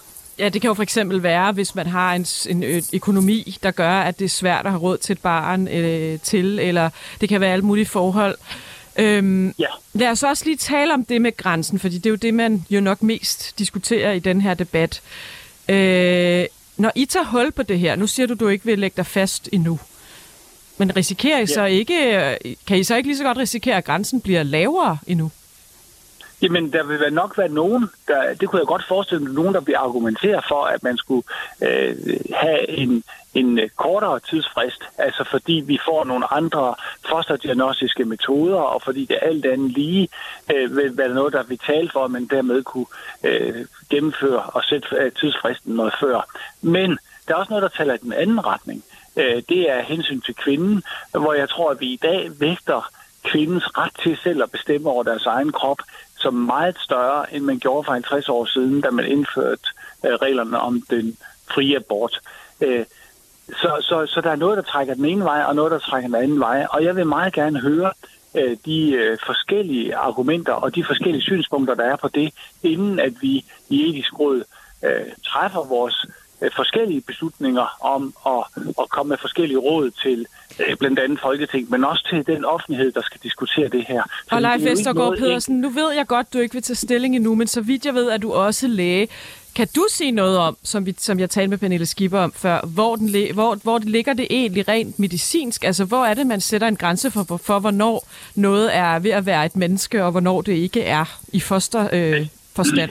Ja, 0.41 0.49
det 0.49 0.61
kan 0.61 0.69
jo 0.69 0.75
for 0.75 0.83
eksempel 0.83 1.23
være, 1.23 1.53
hvis 1.53 1.75
man 1.75 1.87
har 1.87 2.15
en, 2.15 2.27
en 2.49 2.85
økonomi, 2.93 3.59
der 3.63 3.71
gør, 3.71 4.01
at 4.01 4.19
det 4.19 4.25
er 4.25 4.29
svært 4.29 4.67
at 4.67 4.73
have 4.73 4.83
råd 4.83 4.99
til 4.99 5.13
et 5.13 5.19
barn 5.19 5.69
øh, 5.69 6.19
til, 6.21 6.59
eller 6.59 6.91
det 7.21 7.29
kan 7.29 7.41
være 7.41 7.53
alle 7.53 7.65
mulige 7.65 7.87
forhold. 7.87 8.39
Øhm, 8.99 9.55
ja. 9.59 9.67
Lad 9.93 10.09
os 10.09 10.23
også 10.23 10.45
lige 10.45 10.57
tale 10.57 10.95
om 10.95 11.05
det 11.05 11.23
med 11.23 11.37
grænsen, 11.37 11.79
fordi 11.79 11.99
det 11.99 12.07
er 12.07 12.11
jo 12.11 12.17
det, 12.17 12.35
man 12.35 12.65
jo 12.71 12.81
nok 12.81 13.03
mest 13.03 13.59
diskuterer 13.59 14.13
i 14.13 14.19
den 14.19 14.41
her 14.41 14.55
debat. 14.55 15.03
Øh, 15.69 16.45
når 16.77 16.93
I 16.95 17.05
tager 17.05 17.27
hul 17.27 17.53
på 17.53 17.63
det 17.63 17.79
her, 17.79 17.97
nu 17.97 18.07
siger 18.07 18.27
du, 18.27 18.35
du 18.35 18.49
ikke 18.49 18.65
vil 18.65 18.79
lægge 18.79 18.97
dig 18.97 19.07
fast 19.07 19.49
endnu, 19.53 19.79
men 20.79 20.97
risikerer 20.97 21.37
I 21.37 21.41
ja. 21.41 21.47
så 21.47 21.65
ikke, 21.65 22.39
kan 22.67 22.79
I 22.79 22.85
så 22.85 22.97
ikke 22.97 23.09
lige 23.09 23.17
så 23.17 23.25
godt 23.25 23.39
risikere, 23.39 23.77
at 23.77 23.85
grænsen 23.85 24.21
bliver 24.21 24.43
lavere 24.43 24.99
endnu? 25.07 25.31
Jamen, 26.43 26.73
der 26.73 26.83
vil 26.83 27.13
nok 27.13 27.39
være 27.39 27.49
nogen, 27.49 27.91
der, 28.09 28.35
det 28.35 28.49
kunne 28.49 28.59
jeg 28.59 28.67
godt 28.67 28.85
forestille 28.89 29.25
mig, 29.25 29.33
nogen, 29.33 29.55
der 29.55 29.61
vil 29.61 29.75
argumentere 29.75 30.43
for, 30.49 30.65
at 30.65 30.83
man 30.83 30.97
skulle 30.97 31.23
øh, 31.63 31.97
have 32.35 32.71
en, 32.71 33.05
en 33.35 33.59
øh, 33.59 33.69
kortere 33.69 34.21
tidsfrist, 34.21 34.83
altså 34.99 35.25
fordi 35.31 35.63
vi 35.67 35.79
får 35.85 36.05
nogle 36.05 36.33
andre 36.33 36.75
fosterdiagnostiske 37.09 38.05
metoder, 38.05 38.57
og 38.57 38.83
fordi 38.83 39.05
det 39.05 39.19
alt 39.23 39.47
andet 39.47 39.71
lige 39.71 40.09
øh, 40.55 40.77
vil 40.77 40.97
være 40.97 41.15
noget, 41.15 41.33
der 41.33 41.43
vil 41.43 41.59
tale 41.59 41.91
for, 41.93 42.05
at 42.05 42.11
man 42.11 42.27
dermed 42.27 42.63
kunne 42.63 42.87
øh, 43.25 43.67
gennemføre 43.91 44.43
og 44.43 44.65
sætte 44.65 44.89
øh, 45.01 45.13
tidsfristen 45.13 45.75
noget 45.75 45.95
før. 46.01 46.39
Men 46.63 46.99
der 47.29 47.35
er 47.35 47.39
også 47.39 47.51
noget, 47.51 47.63
der 47.63 47.77
taler 47.77 47.95
i 47.95 47.99
den 48.03 48.13
anden 48.13 48.47
retning. 48.47 48.85
Øh, 49.17 49.43
det 49.49 49.71
er 49.71 49.83
hensyn 49.83 50.21
til 50.21 50.35
kvinden, 50.35 50.83
hvor 51.11 51.33
jeg 51.33 51.49
tror, 51.49 51.71
at 51.71 51.81
vi 51.81 51.87
i 51.87 52.01
dag 52.03 52.31
vægter 52.39 52.91
kvindens 53.25 53.79
ret 53.79 53.93
til 54.03 54.19
selv 54.23 54.43
at 54.43 54.51
bestemme 54.51 54.91
over 54.91 55.03
deres 55.03 55.27
egen 55.27 55.53
krop 55.53 55.79
som 56.21 56.35
meget 56.35 56.77
større, 56.79 57.35
end 57.35 57.45
man 57.45 57.59
gjorde 57.59 57.85
for 57.85 57.93
50 57.93 58.29
år 58.29 58.45
siden, 58.45 58.81
da 58.81 58.91
man 58.91 59.05
indførte 59.05 59.63
øh, 60.07 60.13
reglerne 60.13 60.61
om 60.61 60.83
den 60.91 61.17
frie 61.55 61.77
abort. 61.77 62.21
Øh, 62.61 62.85
så, 63.49 63.77
så, 63.81 64.07
så 64.07 64.21
der 64.21 64.31
er 64.31 64.37
noget, 64.37 64.57
der 64.57 64.63
trækker 64.63 64.95
den 64.95 65.05
ene 65.05 65.25
vej, 65.25 65.43
og 65.43 65.55
noget, 65.55 65.73
der 65.73 65.79
trækker 65.79 66.09
den 66.09 66.23
anden 66.23 66.41
vej. 66.41 66.67
Og 66.71 66.85
jeg 66.85 66.97
vil 66.97 67.07
meget 67.07 67.33
gerne 67.33 67.61
høre 67.61 67.93
øh, 68.35 68.57
de 68.65 68.93
øh, 68.93 69.19
forskellige 69.27 69.97
argumenter 69.97 70.53
og 70.53 70.75
de 70.75 70.85
forskellige 70.85 71.23
synspunkter, 71.23 71.75
der 71.75 71.85
er 71.85 71.97
på 71.97 72.09
det, 72.09 72.35
inden 72.63 73.01
at 73.01 73.13
vi 73.21 73.45
i 73.69 73.89
etisk 73.89 74.19
råd 74.21 74.45
øh, 74.85 75.07
træffer 75.27 75.69
vores 75.69 76.07
forskellige 76.57 77.01
beslutninger 77.01 77.77
om 77.81 78.15
at, 78.27 78.63
at 78.81 78.89
komme 78.89 79.09
med 79.09 79.19
forskellige 79.21 79.59
råd 79.59 79.91
til 79.91 80.27
øh, 80.61 80.77
blandt 80.77 80.99
andet 80.99 81.21
Folketing, 81.21 81.71
men 81.71 81.85
også 81.85 82.07
til 82.11 82.27
den 82.35 82.45
offentlighed, 82.45 82.93
der 82.93 83.03
skal 83.03 83.21
diskutere 83.23 83.69
det 83.69 83.85
her. 83.89 84.03
Så 84.29 84.35
og 84.35 84.43
Leif 84.43 84.65
Vestergaard 84.65 85.17
Pedersen, 85.19 85.61
nu 85.61 85.69
ved 85.69 85.93
jeg 85.93 86.07
godt, 86.07 86.33
du 86.33 86.39
ikke 86.39 86.53
vil 86.53 86.63
tage 86.63 86.77
stilling 86.77 87.17
endnu, 87.17 87.35
men 87.35 87.47
så 87.47 87.61
vidt 87.61 87.87
jeg 87.87 87.95
ved, 87.95 88.11
at 88.11 88.23
du 88.23 88.33
også 88.33 88.69
læge. 88.69 89.09
Kan 89.55 89.69
du 89.77 89.87
sige 89.91 90.11
noget 90.11 90.39
om, 90.39 90.57
som, 90.63 90.87
vi, 90.87 90.95
som 90.99 91.21
jeg 91.21 91.31
talte 91.31 91.49
med 91.49 91.59
Pernille 91.59 91.87
Skipper 91.87 92.19
om 92.19 92.33
før, 92.33 92.61
hvor, 92.61 92.97
den, 92.97 93.35
hvor, 93.35 93.55
hvor 93.55 93.79
det 93.79 93.89
ligger 93.89 94.13
det 94.13 94.27
egentlig 94.31 94.69
rent 94.69 94.99
medicinsk? 94.99 95.65
Altså, 95.65 95.85
hvor 95.85 96.05
er 96.05 96.15
det, 96.15 96.27
man 96.27 96.41
sætter 96.41 96.69
en 96.69 96.77
grænse 96.77 97.11
for, 97.11 97.41
for 97.45 97.59
hvornår 97.59 98.09
noget 98.35 98.77
er 98.77 98.99
ved 98.99 99.11
at 99.11 99.27
være 99.27 99.47
et 99.47 99.57
menneske, 99.57 100.05
og 100.05 100.11
hvornår 100.11 100.43
det 100.43 100.53
ikke 100.53 100.83
er 100.83 101.21
i 101.33 101.41
foster 101.41 101.89
øh, 101.93 102.27
forstand? 102.57 102.91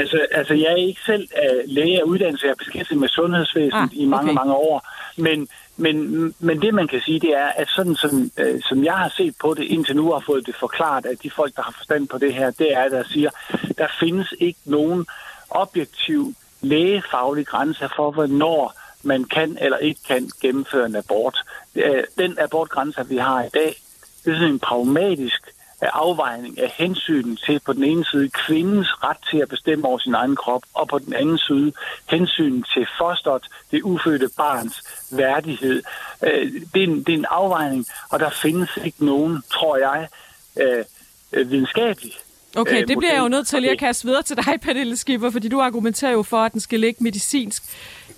Altså, 0.00 0.26
altså, 0.30 0.54
jeg 0.54 0.72
er 0.72 0.76
ikke 0.76 1.00
selv 1.06 1.28
uh, 1.42 1.60
læge 1.76 1.98
af 2.00 2.02
uddannelse. 2.02 2.46
Jeg 2.46 2.50
er 2.50 2.62
beskæftiget 2.64 3.00
med 3.00 3.08
sundhedsvæsenet 3.08 3.90
ah, 3.92 4.02
i 4.02 4.04
mange, 4.04 4.32
mange 4.32 4.54
år. 4.54 4.88
Men, 5.16 5.48
men, 5.76 5.94
men 6.38 6.62
det, 6.62 6.74
man 6.74 6.88
kan 6.88 7.00
sige, 7.00 7.20
det 7.20 7.32
er, 7.36 7.48
at 7.56 7.68
sådan 7.68 7.94
som, 7.94 8.30
uh, 8.40 8.60
som 8.68 8.84
jeg 8.84 8.96
har 9.02 9.12
set 9.16 9.34
på 9.40 9.54
det 9.54 9.64
indtil 9.64 9.96
nu, 9.96 10.12
har 10.12 10.22
fået 10.26 10.46
det 10.46 10.54
forklaret 10.60 11.06
at 11.06 11.22
de 11.22 11.30
folk, 11.30 11.56
der 11.56 11.62
har 11.62 11.74
forstand 11.76 12.08
på 12.08 12.18
det 12.18 12.34
her, 12.34 12.50
det 12.50 12.72
er, 12.72 12.88
der 12.88 13.02
siger, 13.12 13.30
der 13.78 13.86
findes 14.00 14.34
ikke 14.38 14.60
nogen 14.64 15.06
objektiv 15.50 16.34
lægefaglig 16.60 17.46
grænse 17.46 17.88
for, 17.96 18.10
hvornår 18.10 18.74
man 19.02 19.24
kan 19.24 19.58
eller 19.60 19.78
ikke 19.78 20.00
kan 20.08 20.30
gennemføre 20.42 20.86
en 20.86 20.96
abort. 20.96 21.38
Den 22.18 22.38
abortgrænse, 22.38 23.08
vi 23.08 23.16
har 23.16 23.42
i 23.42 23.48
dag, 23.48 23.76
det 24.24 24.30
er 24.32 24.36
sådan 24.36 24.52
en 24.52 24.58
pragmatisk 24.58 25.42
afvejning 25.80 26.60
af 26.60 26.70
hensyn 26.78 27.36
til 27.36 27.60
på 27.66 27.72
den 27.72 27.84
ene 27.84 28.04
side 28.04 28.28
kvindens 28.28 28.88
ret 29.04 29.16
til 29.30 29.38
at 29.38 29.48
bestemme 29.48 29.88
over 29.88 29.98
sin 29.98 30.14
egen 30.14 30.36
krop, 30.36 30.62
og 30.74 30.88
på 30.88 30.98
den 30.98 31.12
anden 31.12 31.38
side 31.38 31.72
hensyn 32.10 32.62
til 32.62 32.86
fosteret, 32.98 33.48
det 33.70 33.82
ufødte 33.82 34.28
barns 34.36 34.82
værdighed. 35.10 35.82
Øh, 36.22 36.52
det 36.74 36.82
er 36.82 36.86
en, 36.86 37.02
det 37.02 37.14
er 37.14 37.18
en 37.18 37.26
afvejning, 37.30 37.86
og 38.10 38.20
der 38.20 38.30
findes 38.30 38.70
ikke 38.84 39.04
nogen, 39.04 39.42
tror 39.52 39.76
jeg, 39.76 40.08
øh, 40.60 40.84
øh, 41.32 41.50
videnskabelig 41.50 42.12
Okay, 42.56 42.84
det 42.88 42.98
bliver 42.98 43.12
jeg 43.12 43.22
jo 43.22 43.28
nødt 43.28 43.46
til 43.46 43.60
lige 43.60 43.70
at 43.72 43.78
kaste 43.78 44.04
videre 44.06 44.22
til 44.22 44.36
dig, 44.36 44.60
Pernille 44.62 44.96
Skipper, 44.96 45.30
fordi 45.30 45.48
du 45.48 45.60
argumenterer 45.60 46.12
jo 46.12 46.22
for, 46.22 46.36
at 46.36 46.52
den 46.52 46.60
skal 46.60 46.80
ligge 46.80 47.04
medicinsk. 47.04 47.62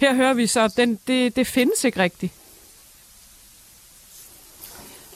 Her 0.01 0.14
hører 0.14 0.35
vi 0.35 0.46
så, 0.46 0.61
at 0.61 0.77
den, 0.77 0.98
det, 1.07 1.37
det 1.37 1.46
findes 1.46 1.85
ikke 1.85 2.01
rigtigt. 2.03 2.33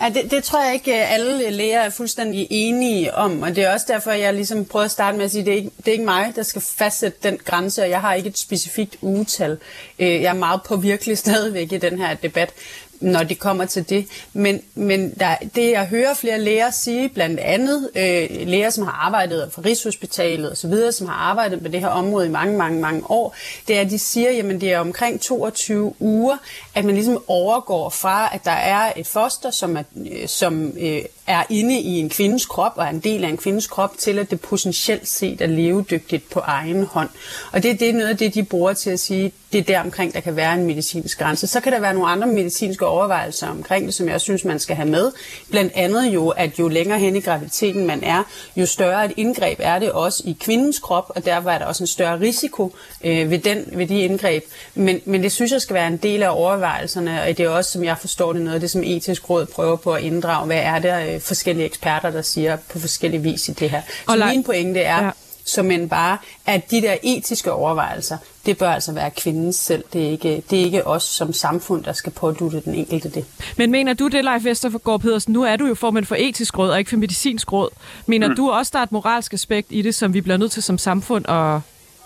Ja, 0.00 0.08
det, 0.08 0.30
det 0.30 0.44
tror 0.44 0.64
jeg 0.64 0.74
ikke, 0.74 0.92
øh, 0.92 1.12
alle 1.12 1.50
læger 1.50 1.80
er 1.80 1.90
fuldstændig 1.90 2.46
enige 2.50 3.14
om, 3.14 3.42
og 3.42 3.56
det 3.56 3.64
er 3.64 3.72
også 3.72 3.86
derfor, 3.88 4.10
jeg 4.10 4.34
ligesom 4.34 4.64
prøver 4.64 4.84
at 4.84 4.90
starte 4.90 5.16
med 5.16 5.24
at 5.24 5.30
sige, 5.30 5.40
at 5.40 5.46
det 5.46 5.52
er 5.52 5.56
ikke, 5.56 5.70
det 5.76 5.88
er 5.88 5.92
ikke 5.92 6.04
mig, 6.04 6.32
der 6.36 6.42
skal 6.42 6.62
fastsætte 6.62 7.18
den 7.22 7.38
grænse, 7.44 7.82
og 7.82 7.90
jeg 7.90 8.00
har 8.00 8.14
ikke 8.14 8.28
et 8.28 8.38
specifikt 8.38 8.96
ugetal. 9.00 9.58
Øh, 9.98 10.08
jeg 10.08 10.30
er 10.30 10.34
meget 10.34 10.60
påvirkelig 10.62 11.18
stadigvæk 11.24 11.72
i 11.72 11.78
den 11.78 11.98
her 11.98 12.14
debat 12.14 12.52
når 13.00 13.22
det 13.22 13.38
kommer 13.38 13.64
til 13.64 13.88
det. 13.88 14.06
Men, 14.32 14.62
men 14.74 15.14
der, 15.20 15.36
det, 15.54 15.70
jeg 15.70 15.86
hører 15.86 16.14
flere 16.14 16.40
læger 16.40 16.70
sige, 16.70 17.08
blandt 17.08 17.40
andet 17.40 17.90
øh, 17.94 18.46
læger, 18.48 18.70
som 18.70 18.84
har 18.84 18.92
arbejdet 18.92 19.52
for 19.52 19.64
Rigshospitalet 19.64 20.52
osv., 20.52 20.92
som 20.92 21.06
har 21.06 21.14
arbejdet 21.14 21.62
med 21.62 21.70
det 21.70 21.80
her 21.80 21.88
område 21.88 22.26
i 22.26 22.30
mange, 22.30 22.58
mange, 22.58 22.80
mange 22.80 23.10
år, 23.10 23.34
det 23.68 23.76
er, 23.76 23.80
at 23.80 23.90
de 23.90 23.98
siger, 23.98 24.54
at 24.54 24.60
det 24.60 24.72
er 24.72 24.78
omkring 24.78 25.20
22 25.20 25.94
uger, 26.00 26.36
at 26.74 26.84
man 26.84 26.94
ligesom 26.94 27.24
overgår 27.26 27.90
fra, 27.90 28.30
at 28.34 28.44
der 28.44 28.50
er 28.50 28.92
et 28.96 29.06
foster, 29.06 29.50
som 29.50 29.76
er, 29.76 29.82
øh, 29.96 30.28
som, 30.28 30.72
øh, 30.78 31.02
er 31.26 31.42
inde 31.50 31.80
i 31.80 32.00
en 32.00 32.08
kvindes 32.08 32.46
krop 32.46 32.72
og 32.76 32.84
er 32.84 32.90
en 32.90 33.00
del 33.00 33.24
af 33.24 33.28
en 33.28 33.36
kvindes 33.36 33.66
krop, 33.66 33.98
til 33.98 34.18
at 34.18 34.30
det 34.30 34.40
potentielt 34.40 35.08
set 35.08 35.40
er 35.40 35.46
levedygtigt 35.46 36.30
på 36.30 36.40
egen 36.40 36.84
hånd. 36.84 37.08
Og 37.52 37.62
det, 37.62 37.80
det 37.80 37.88
er 37.88 37.92
noget 37.92 38.08
af 38.08 38.16
det, 38.16 38.34
de 38.34 38.42
bruger 38.42 38.72
til 38.72 38.90
at 38.90 39.00
sige, 39.00 39.32
det 39.52 39.58
er 39.58 39.62
der 39.64 39.80
omkring, 39.80 40.14
der 40.14 40.20
kan 40.20 40.36
være 40.36 40.54
en 40.54 40.66
medicinsk 40.66 41.18
grænse. 41.18 41.46
Så 41.46 41.60
kan 41.60 41.72
der 41.72 41.80
være 41.80 41.94
nogle 41.94 42.08
andre 42.08 42.26
medicinske 42.26 42.86
overvejelser 42.86 43.48
omkring 43.48 43.86
det, 43.86 43.94
som 43.94 44.08
jeg 44.08 44.20
synes, 44.20 44.44
man 44.44 44.58
skal 44.58 44.76
have 44.76 44.88
med. 44.88 45.12
Blandt 45.50 45.72
andet 45.74 46.06
jo, 46.06 46.28
at 46.28 46.58
jo 46.58 46.68
længere 46.68 46.98
hen 46.98 47.16
i 47.16 47.20
graviditeten 47.20 47.86
man 47.86 48.04
er, 48.04 48.22
jo 48.56 48.66
større 48.66 49.04
et 49.04 49.12
indgreb 49.16 49.58
er 49.62 49.78
det 49.78 49.92
også 49.92 50.22
i 50.26 50.36
kvindens 50.40 50.78
krop, 50.78 51.12
og 51.14 51.24
derfor 51.24 51.50
er 51.50 51.58
der 51.58 51.64
også 51.66 51.82
en 51.82 51.86
større 51.86 52.20
risiko 52.20 52.74
øh, 53.04 53.30
ved, 53.30 53.38
den, 53.38 53.64
ved 53.72 53.86
de 53.86 54.00
indgreb. 54.00 54.44
Men, 54.74 55.00
men 55.04 55.22
det 55.22 55.32
synes 55.32 55.52
jeg 55.52 55.60
skal 55.60 55.74
være 55.74 55.86
en 55.86 55.96
del 55.96 56.22
af 56.22 56.38
overvejelserne, 56.40 57.22
og 57.22 57.28
det 57.28 57.40
er 57.40 57.48
også, 57.48 57.70
som 57.70 57.84
jeg 57.84 57.98
forstår 57.98 58.32
det, 58.32 58.42
noget 58.42 58.54
af 58.54 58.60
det, 58.60 58.70
som 58.70 58.82
etisk 58.84 59.30
råd 59.30 59.46
prøver 59.46 59.76
på 59.76 59.92
at 59.92 60.02
inddrage. 60.02 60.46
Hvad 60.46 60.60
er 60.62 60.78
det 60.78 61.14
øh, 61.14 61.15
øh, 61.16 61.20
forskellige 61.20 61.66
eksperter, 61.66 62.10
der 62.10 62.22
siger 62.22 62.56
på 62.56 62.78
forskellige 62.78 63.22
vis 63.22 63.48
i 63.48 63.52
det 63.52 63.70
her? 63.70 63.82
Så 64.08 64.30
min 64.34 64.44
pointe 64.44 64.80
er, 64.80 65.04
ja 65.04 65.10
som 65.46 65.70
end 65.70 65.90
bare, 65.90 66.18
at 66.46 66.70
de 66.70 66.82
der 66.82 66.96
etiske 67.02 67.52
overvejelser, 67.52 68.16
det 68.46 68.58
bør 68.58 68.70
altså 68.70 68.92
være 68.92 69.10
kvinden 69.10 69.52
selv. 69.52 69.84
Det 69.92 70.06
er 70.06 70.10
ikke, 70.10 70.42
det 70.50 70.60
er 70.60 70.64
ikke 70.64 70.86
os 70.86 71.02
som 71.02 71.32
samfund, 71.32 71.84
der 71.84 71.92
skal 71.92 72.12
pådute 72.12 72.60
den 72.60 72.74
enkelte 72.74 73.08
det. 73.08 73.24
Men 73.56 73.70
mener 73.70 73.94
du 73.94 74.08
det, 74.08 74.24
Leif 74.24 74.44
Vestergaard 74.44 75.00
Pedersen? 75.00 75.32
Nu 75.32 75.42
er 75.42 75.56
du 75.56 75.66
jo 75.66 75.74
formand 75.74 76.04
for 76.04 76.16
etisk 76.18 76.58
råd 76.58 76.70
og 76.70 76.78
ikke 76.78 76.88
for 76.88 76.96
medicinsk 76.96 77.52
råd. 77.52 77.68
Mener 78.06 78.28
mm. 78.28 78.36
du 78.36 78.50
også, 78.50 78.70
der 78.72 78.78
er 78.78 78.82
et 78.82 78.92
moralsk 78.92 79.32
aspekt 79.32 79.68
i 79.70 79.82
det, 79.82 79.94
som 79.94 80.14
vi 80.14 80.20
bliver 80.20 80.36
nødt 80.36 80.52
til 80.52 80.62
som 80.62 80.78
samfund 80.78 81.28
at 81.28 81.60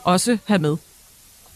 også 0.05 0.38
have 0.44 0.59
med? 0.59 0.77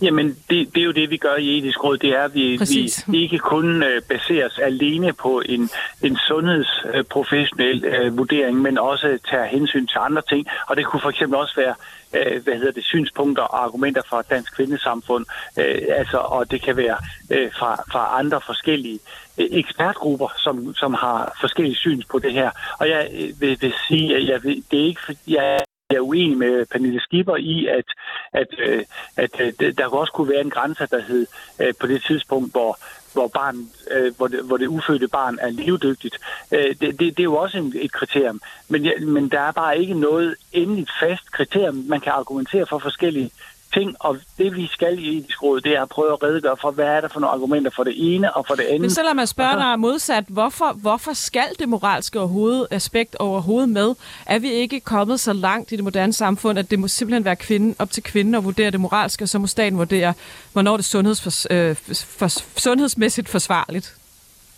Jamen, 0.02 0.28
det, 0.50 0.74
det 0.74 0.80
er 0.80 0.84
jo 0.84 0.92
det, 0.92 1.10
vi 1.10 1.16
gør 1.16 1.36
i 1.36 1.58
etisk 1.58 1.84
råd. 1.84 1.98
Det 1.98 2.10
er, 2.10 2.22
at 2.22 2.34
vi, 2.34 2.60
vi 3.06 3.22
ikke 3.22 3.38
kun 3.38 3.82
uh, 3.82 4.02
baseres 4.08 4.58
alene 4.58 5.12
på 5.12 5.42
en, 5.46 5.70
en 6.02 6.16
sundhedsprofessionel 6.16 7.84
uh, 7.86 8.18
vurdering, 8.18 8.62
men 8.62 8.78
også 8.78 9.18
tager 9.30 9.44
hensyn 9.44 9.86
til 9.86 9.98
andre 10.00 10.22
ting. 10.28 10.46
Og 10.68 10.76
det 10.76 10.86
kunne 10.86 11.00
for 11.00 11.10
eksempel 11.10 11.38
også 11.38 11.54
være 11.56 11.74
uh, 12.12 12.42
hvad 12.44 12.54
hedder 12.54 12.72
det, 12.72 12.84
synspunkter 12.84 13.42
og 13.42 13.64
argumenter 13.64 14.02
fra 14.08 14.22
dansk 14.22 14.56
kvindesamfund. 14.56 15.26
Uh, 15.56 15.64
altså, 15.88 16.16
og 16.16 16.50
det 16.50 16.62
kan 16.62 16.76
være 16.76 16.96
uh, 17.30 17.52
fra, 17.58 17.74
fra 17.92 18.18
andre 18.18 18.40
forskellige 18.46 18.98
ekspertgrupper, 19.38 20.28
som, 20.38 20.74
som 20.74 20.94
har 20.94 21.36
forskellige 21.40 21.76
syns 21.76 22.04
på 22.04 22.18
det 22.18 22.32
her. 22.32 22.50
Og 22.78 22.88
jeg 22.88 23.10
vil, 23.40 23.58
vil 23.60 23.74
sige, 23.88 24.16
at 24.16 24.26
jeg 24.28 24.44
vil, 24.44 24.64
det 24.70 24.80
er 24.80 24.84
ikke, 24.84 25.16
jeg 25.28 25.60
jeg 25.94 26.00
er 26.00 26.08
uenig 26.10 26.38
med 26.38 26.66
Pernille 26.66 27.00
Skipper 27.00 27.36
i, 27.36 27.66
at, 27.66 27.84
at, 28.32 28.46
øh, 28.58 28.84
at, 29.16 29.40
øh, 29.40 29.52
at 29.60 29.78
der 29.78 29.86
også 29.86 30.12
kunne 30.12 30.28
være 30.28 30.40
en 30.40 30.50
grænse, 30.50 30.86
der 30.90 31.00
hed 31.02 31.26
øh, 31.60 31.74
på 31.80 31.86
det 31.86 32.02
tidspunkt, 32.02 32.52
hvor 32.52 32.78
hvor, 33.12 33.28
barn, 33.28 33.56
hvor, 34.16 34.28
det, 34.28 34.44
hvor 34.44 34.56
det 34.56 34.66
ufødte 34.66 35.08
barn 35.08 35.38
er 35.40 35.50
levedygtigt. 35.50 36.18
det, 36.50 36.80
det, 36.80 36.98
det 36.98 37.18
er 37.18 37.24
jo 37.24 37.36
også 37.36 37.58
en, 37.58 37.72
et 37.76 37.92
kriterium. 37.92 38.40
Men, 38.68 38.84
ja, 38.84 38.90
men 39.00 39.28
der 39.28 39.40
er 39.40 39.52
bare 39.52 39.78
ikke 39.78 39.94
noget 39.94 40.34
endeligt 40.52 40.90
fast 41.00 41.32
kriterium. 41.32 41.74
Man 41.74 42.00
kan 42.00 42.12
argumentere 42.12 42.66
for 42.66 42.78
forskellige 42.78 43.30
ting, 43.74 43.96
og 44.00 44.16
det 44.38 44.56
vi 44.56 44.66
skal 44.66 44.98
i 44.98 45.18
etisk 45.18 45.42
råd, 45.42 45.60
det 45.60 45.76
er 45.76 45.82
at 45.82 45.88
prøve 45.88 46.12
at 46.12 46.22
redegøre 46.22 46.56
for, 46.60 46.70
hvad 46.70 46.84
er 46.84 47.00
der 47.00 47.08
for 47.08 47.20
nogle 47.20 47.34
argumenter 47.34 47.70
for 47.76 47.84
det 47.84 47.94
ene 47.96 48.36
og 48.36 48.46
for 48.46 48.54
det 48.54 48.62
andet. 48.62 48.80
Men 48.80 48.90
så 48.90 49.02
lad 49.02 49.14
mig 49.14 49.28
spørge 49.28 49.56
dig 49.56 49.80
modsat, 49.80 50.24
hvorfor, 50.28 50.72
hvorfor 50.72 51.12
skal 51.12 51.48
det 51.58 51.68
moralske 51.68 52.20
overhovedet, 52.20 52.66
aspekt 52.70 53.16
overhovedet 53.16 53.68
med? 53.68 53.94
Er 54.26 54.38
vi 54.38 54.50
ikke 54.50 54.80
kommet 54.80 55.20
så 55.20 55.32
langt 55.32 55.72
i 55.72 55.76
det 55.76 55.84
moderne 55.84 56.12
samfund, 56.12 56.58
at 56.58 56.70
det 56.70 56.78
må 56.78 56.88
simpelthen 56.88 57.24
være 57.24 57.36
kvinden, 57.36 57.76
op 57.78 57.90
til 57.90 58.02
kvinden 58.02 58.34
at 58.34 58.44
vurdere 58.44 58.70
det 58.70 58.80
moralske, 58.80 59.24
og 59.24 59.28
så 59.28 59.38
må 59.38 59.46
staten 59.46 59.78
vurdere, 59.78 60.14
hvornår 60.52 60.76
det 60.76 60.82
er 60.82 60.88
sundhedsfors, 60.88 61.46
øh, 61.50 61.76
for, 62.18 62.28
sundhedsmæssigt 62.60 63.28
forsvarligt? 63.28 63.94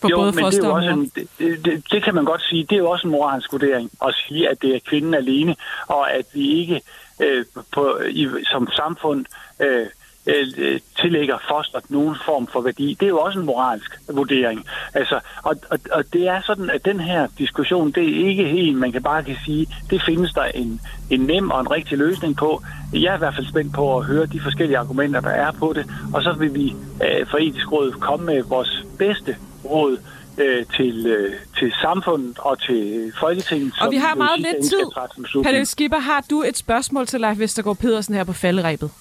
For 0.01 0.09
jo, 0.09 0.15
både 0.15 0.31
men 0.31 0.45
det, 0.45 0.63
er 0.63 0.67
jo 0.67 0.73
også 0.73 0.89
en, 0.89 1.11
det, 1.15 1.65
det, 1.65 1.83
det 1.91 2.03
kan 2.03 2.15
man 2.15 2.25
godt 2.25 2.41
sige, 2.41 2.63
det 2.63 2.71
er 2.71 2.79
jo 2.79 2.89
også 2.89 3.07
en 3.07 3.11
moralsk 3.11 3.51
vurdering 3.51 3.89
at 4.07 4.15
sige, 4.27 4.49
at 4.49 4.61
det 4.61 4.75
er 4.75 4.79
kvinden 4.85 5.13
alene, 5.13 5.55
og 5.87 6.13
at 6.13 6.25
vi 6.33 6.59
ikke 6.59 6.81
øh, 7.21 7.45
på, 7.71 7.99
i, 8.09 8.29
som 8.43 8.67
samfund 8.71 9.25
øh, 9.59 9.87
øh, 10.27 10.79
tillægger 11.01 11.37
foster 11.49 11.79
nogen 11.89 12.15
form 12.25 12.47
for 12.47 12.61
værdi. 12.61 12.97
Det 12.99 13.05
er 13.05 13.09
jo 13.09 13.19
også 13.19 13.39
en 13.39 13.45
moralsk 13.45 13.99
vurdering. 14.13 14.65
Altså, 14.93 15.19
og, 15.43 15.55
og, 15.71 15.79
og 15.91 16.03
det 16.13 16.27
er 16.27 16.41
sådan, 16.41 16.69
at 16.69 16.85
den 16.85 16.99
her 16.99 17.27
diskussion, 17.37 17.91
det 17.91 18.03
er 18.03 18.27
ikke 18.27 18.49
en, 18.49 18.75
man 18.75 18.91
kan 18.91 19.03
bare 19.03 19.23
kan 19.23 19.37
sige, 19.45 19.67
det 19.89 20.01
findes 20.01 20.33
der 20.33 20.43
en, 20.43 20.81
en 21.09 21.19
nem 21.19 21.51
og 21.51 21.61
en 21.61 21.71
rigtig 21.71 21.97
løsning 21.97 22.37
på. 22.37 22.61
Jeg 22.93 23.11
er 23.11 23.15
i 23.15 23.17
hvert 23.17 23.35
fald 23.35 23.47
spændt 23.47 23.73
på 23.73 23.97
at 23.97 24.05
høre 24.05 24.25
de 24.25 24.41
forskellige 24.41 24.77
argumenter, 24.77 25.19
der 25.19 25.29
er 25.29 25.51
på 25.51 25.73
det, 25.73 25.85
og 26.13 26.23
så 26.23 26.33
vil 26.39 26.53
vi 26.53 26.75
øh, 27.03 27.27
for 27.27 27.37
etisk 27.37 27.71
råd 27.71 27.91
komme 27.91 28.25
med 28.25 28.43
vores 28.43 28.85
bedste 28.97 29.35
råd 29.69 29.97
øh, 30.37 30.65
til, 30.75 31.05
øh, 31.07 31.33
til 31.57 31.73
samfundet 31.81 32.39
og 32.39 32.61
til 32.61 33.13
Folketinget. 33.19 33.73
Og 33.81 33.91
vi 33.91 33.97
har 33.97 34.15
meget 34.15 34.39
lidt 34.39 34.63
tid. 34.63 35.41
Pernille 35.43 35.65
Skipper, 35.65 35.99
har 35.99 36.23
du 36.29 36.43
et 36.43 36.57
spørgsmål 36.57 37.07
til 37.07 37.21
Leif 37.21 37.39
Vestergaard 37.39 37.77
Pedersen 37.77 38.15
her 38.15 38.23
på 38.23 38.33
falderæbet? 38.33 38.91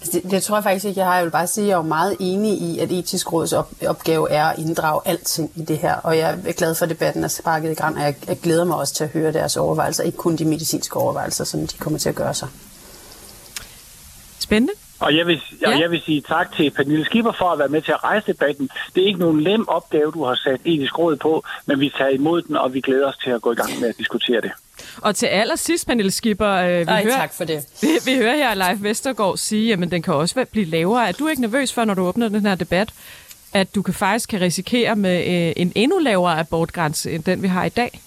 Altså, 0.00 0.20
det, 0.20 0.30
det 0.30 0.42
tror 0.42 0.56
jeg 0.56 0.64
faktisk 0.64 0.84
ikke, 0.84 1.00
jeg 1.00 1.06
har. 1.08 1.14
Jeg 1.14 1.24
vil 1.24 1.30
bare 1.30 1.46
sige, 1.46 1.64
at 1.64 1.68
jeg 1.68 1.78
er 1.78 1.82
meget 1.82 2.16
enig 2.20 2.52
i, 2.62 2.78
at 2.78 2.92
etisk 2.92 3.32
råds 3.32 3.52
op, 3.52 3.72
opgave 3.86 4.30
er 4.30 4.44
at 4.44 4.58
inddrage 4.58 5.00
alting 5.04 5.50
i 5.56 5.62
det 5.62 5.78
her. 5.78 5.94
Og 5.94 6.18
jeg 6.18 6.38
er 6.46 6.52
glad 6.52 6.74
for, 6.74 6.84
at 6.84 6.90
debatten 6.90 7.24
er 7.24 7.28
sparket 7.28 7.70
i 7.70 7.74
gang, 7.74 7.96
og 7.96 8.02
jeg, 8.02 8.14
jeg 8.28 8.40
glæder 8.40 8.64
mig 8.64 8.76
også 8.76 8.94
til 8.94 9.04
at 9.04 9.10
høre 9.10 9.32
deres 9.32 9.56
overvejelser. 9.56 10.04
Ikke 10.04 10.18
kun 10.18 10.36
de 10.36 10.44
medicinske 10.44 10.96
overvejelser, 10.96 11.44
som 11.44 11.66
de 11.66 11.78
kommer 11.78 11.98
til 11.98 12.08
at 12.08 12.14
gøre 12.14 12.34
sig. 12.34 12.48
Spændende. 14.38 14.72
Og 15.00 15.16
jeg 15.16 15.26
vil, 15.26 15.42
ja. 15.62 15.68
og 15.68 15.80
jeg 15.80 15.90
vil 15.90 16.02
sige 16.02 16.20
tak 16.20 16.56
til 16.56 16.70
Pernille 16.70 17.04
Skipper 17.04 17.32
for 17.32 17.50
at 17.50 17.58
være 17.58 17.68
med 17.68 17.82
til 17.82 17.92
at 17.92 18.04
rejse 18.04 18.26
debatten. 18.26 18.70
Det 18.94 19.02
er 19.02 19.06
ikke 19.06 19.18
nogen 19.18 19.40
lem 19.40 19.68
opgave, 19.68 20.12
du 20.12 20.24
har 20.24 20.34
sat 20.34 20.60
etisk 20.64 20.98
råd 20.98 21.16
på, 21.16 21.44
men 21.66 21.80
vi 21.80 21.92
tager 21.98 22.10
imod 22.10 22.42
den, 22.42 22.56
og 22.56 22.74
vi 22.74 22.80
glæder 22.80 23.08
os 23.08 23.16
til 23.16 23.30
at 23.30 23.42
gå 23.42 23.52
i 23.52 23.54
gang 23.54 23.80
med 23.80 23.88
at 23.88 23.98
diskutere 23.98 24.40
det. 24.40 24.50
Og 25.02 25.16
til 25.16 25.26
allersidst, 25.26 25.86
Pernille 25.86 26.10
Skipper, 26.10 26.52
øh, 26.52 26.78
vi, 26.78 26.82
Ej, 26.82 27.02
hører, 27.02 27.16
tak 27.16 27.34
for 27.34 27.44
det. 27.44 27.64
Vi, 27.82 27.88
vi 28.04 28.16
hører 28.16 28.36
her 28.36 28.54
Leif 28.54 28.82
Vestergaard 28.82 29.36
sige, 29.36 29.72
at 29.72 29.78
den 29.78 30.02
kan 30.02 30.14
også 30.14 30.46
blive 30.52 30.66
lavere. 30.66 31.08
Er 31.08 31.12
du 31.12 31.28
ikke 31.28 31.42
nervøs 31.42 31.72
for, 31.72 31.84
når 31.84 31.94
du 31.94 32.02
åbner 32.02 32.28
den 32.28 32.46
her 32.46 32.54
debat, 32.54 32.92
at 33.52 33.74
du 33.74 33.82
kan 33.82 33.94
faktisk 33.94 34.28
kan 34.28 34.40
risikere 34.40 34.96
med 34.96 35.18
øh, 35.18 35.52
en 35.56 35.72
endnu 35.74 35.98
lavere 35.98 36.38
abortgrænse, 36.38 37.12
end 37.12 37.24
den 37.24 37.42
vi 37.42 37.48
har 37.48 37.64
i 37.64 37.68
dag? 37.68 38.00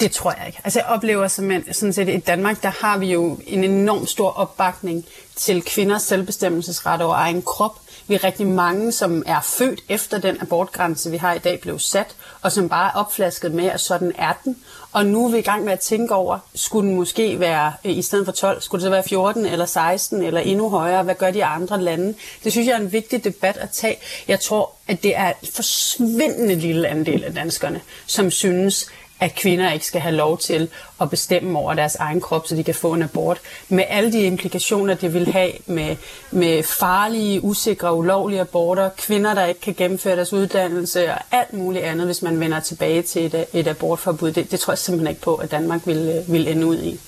Det 0.00 0.12
tror 0.12 0.34
jeg 0.38 0.46
ikke. 0.46 0.60
Altså 0.64 0.78
jeg 0.78 0.86
oplever 0.86 1.28
simpelthen, 1.28 1.74
sådan 1.74 1.92
set 1.92 2.08
i 2.08 2.18
Danmark, 2.18 2.62
der 2.62 2.72
har 2.80 2.98
vi 2.98 3.12
jo 3.12 3.38
en 3.46 3.64
enorm 3.64 4.06
stor 4.06 4.30
opbakning 4.30 5.04
til 5.36 5.62
kvinders 5.62 6.02
selvbestemmelsesret 6.02 7.02
over 7.02 7.14
egen 7.14 7.42
krop. 7.42 7.78
Vi 8.06 8.14
er 8.14 8.24
rigtig 8.24 8.46
mange, 8.46 8.92
som 8.92 9.22
er 9.26 9.40
født 9.40 9.80
efter 9.88 10.18
den 10.18 10.40
abortgrænse, 10.40 11.10
vi 11.10 11.16
har 11.16 11.34
i 11.34 11.38
dag, 11.38 11.60
blev 11.60 11.78
sat, 11.78 12.16
og 12.42 12.52
som 12.52 12.68
bare 12.68 12.88
er 12.88 12.94
opflasket 12.94 13.52
med, 13.52 13.64
at 13.64 13.80
sådan 13.80 14.12
er 14.18 14.32
den. 14.44 14.56
Og 14.92 15.06
nu 15.06 15.26
er 15.26 15.30
vi 15.30 15.38
i 15.38 15.42
gang 15.42 15.64
med 15.64 15.72
at 15.72 15.80
tænke 15.80 16.14
over, 16.14 16.38
skulle 16.54 16.88
den 16.88 16.96
måske 16.96 17.40
være, 17.40 17.72
øh, 17.84 17.96
i 17.96 18.02
stedet 18.02 18.24
for 18.24 18.32
12, 18.32 18.62
skulle 18.62 18.80
det 18.80 18.86
så 18.86 18.90
være 18.90 19.02
14 19.08 19.46
eller 19.46 19.66
16 19.66 20.22
eller 20.22 20.40
endnu 20.40 20.70
højere? 20.70 21.02
Hvad 21.02 21.14
gør 21.14 21.30
de 21.30 21.44
andre 21.44 21.80
lande? 21.80 22.14
Det 22.44 22.52
synes 22.52 22.68
jeg 22.68 22.74
er 22.74 22.80
en 22.80 22.92
vigtig 22.92 23.24
debat 23.24 23.56
at 23.56 23.70
tage. 23.70 23.96
Jeg 24.28 24.40
tror, 24.40 24.70
at 24.88 25.02
det 25.02 25.16
er 25.16 25.28
en 25.28 25.48
forsvindende 25.54 26.54
lille 26.54 26.88
andel 26.88 27.24
af 27.24 27.34
danskerne, 27.34 27.80
som 28.06 28.30
synes, 28.30 28.86
at 29.22 29.34
kvinder 29.34 29.72
ikke 29.72 29.86
skal 29.86 30.00
have 30.00 30.14
lov 30.14 30.38
til 30.38 30.68
at 31.00 31.10
bestemme 31.10 31.58
over 31.58 31.74
deres 31.74 31.94
egen 31.94 32.20
krop, 32.20 32.46
så 32.46 32.56
de 32.56 32.64
kan 32.64 32.74
få 32.74 32.92
en 32.92 33.02
abort. 33.02 33.40
Med 33.68 33.84
alle 33.88 34.12
de 34.12 34.22
implikationer, 34.22 34.94
det 34.94 35.14
vil 35.14 35.32
have 35.32 35.52
med, 35.66 35.96
med 36.30 36.62
farlige, 36.62 37.44
usikre, 37.44 37.94
ulovlige 37.94 38.40
aborter, 38.40 38.90
kvinder, 38.98 39.34
der 39.34 39.46
ikke 39.46 39.60
kan 39.60 39.74
gennemføre 39.74 40.16
deres 40.16 40.32
uddannelse 40.32 41.12
og 41.12 41.18
alt 41.30 41.52
muligt 41.52 41.84
andet, 41.84 42.06
hvis 42.06 42.22
man 42.22 42.40
vender 42.40 42.60
tilbage 42.60 43.02
til 43.02 43.26
et, 43.26 43.44
et 43.52 43.66
abortforbud. 43.66 44.32
Det, 44.32 44.50
det 44.50 44.60
tror 44.60 44.72
jeg 44.72 44.78
simpelthen 44.78 45.10
ikke 45.10 45.22
på, 45.22 45.34
at 45.34 45.50
Danmark 45.50 45.86
vil, 45.86 45.98
øh, 45.98 46.32
vil 46.32 46.48
ende 46.48 46.66
ud 46.66 46.78
i. 46.78 47.00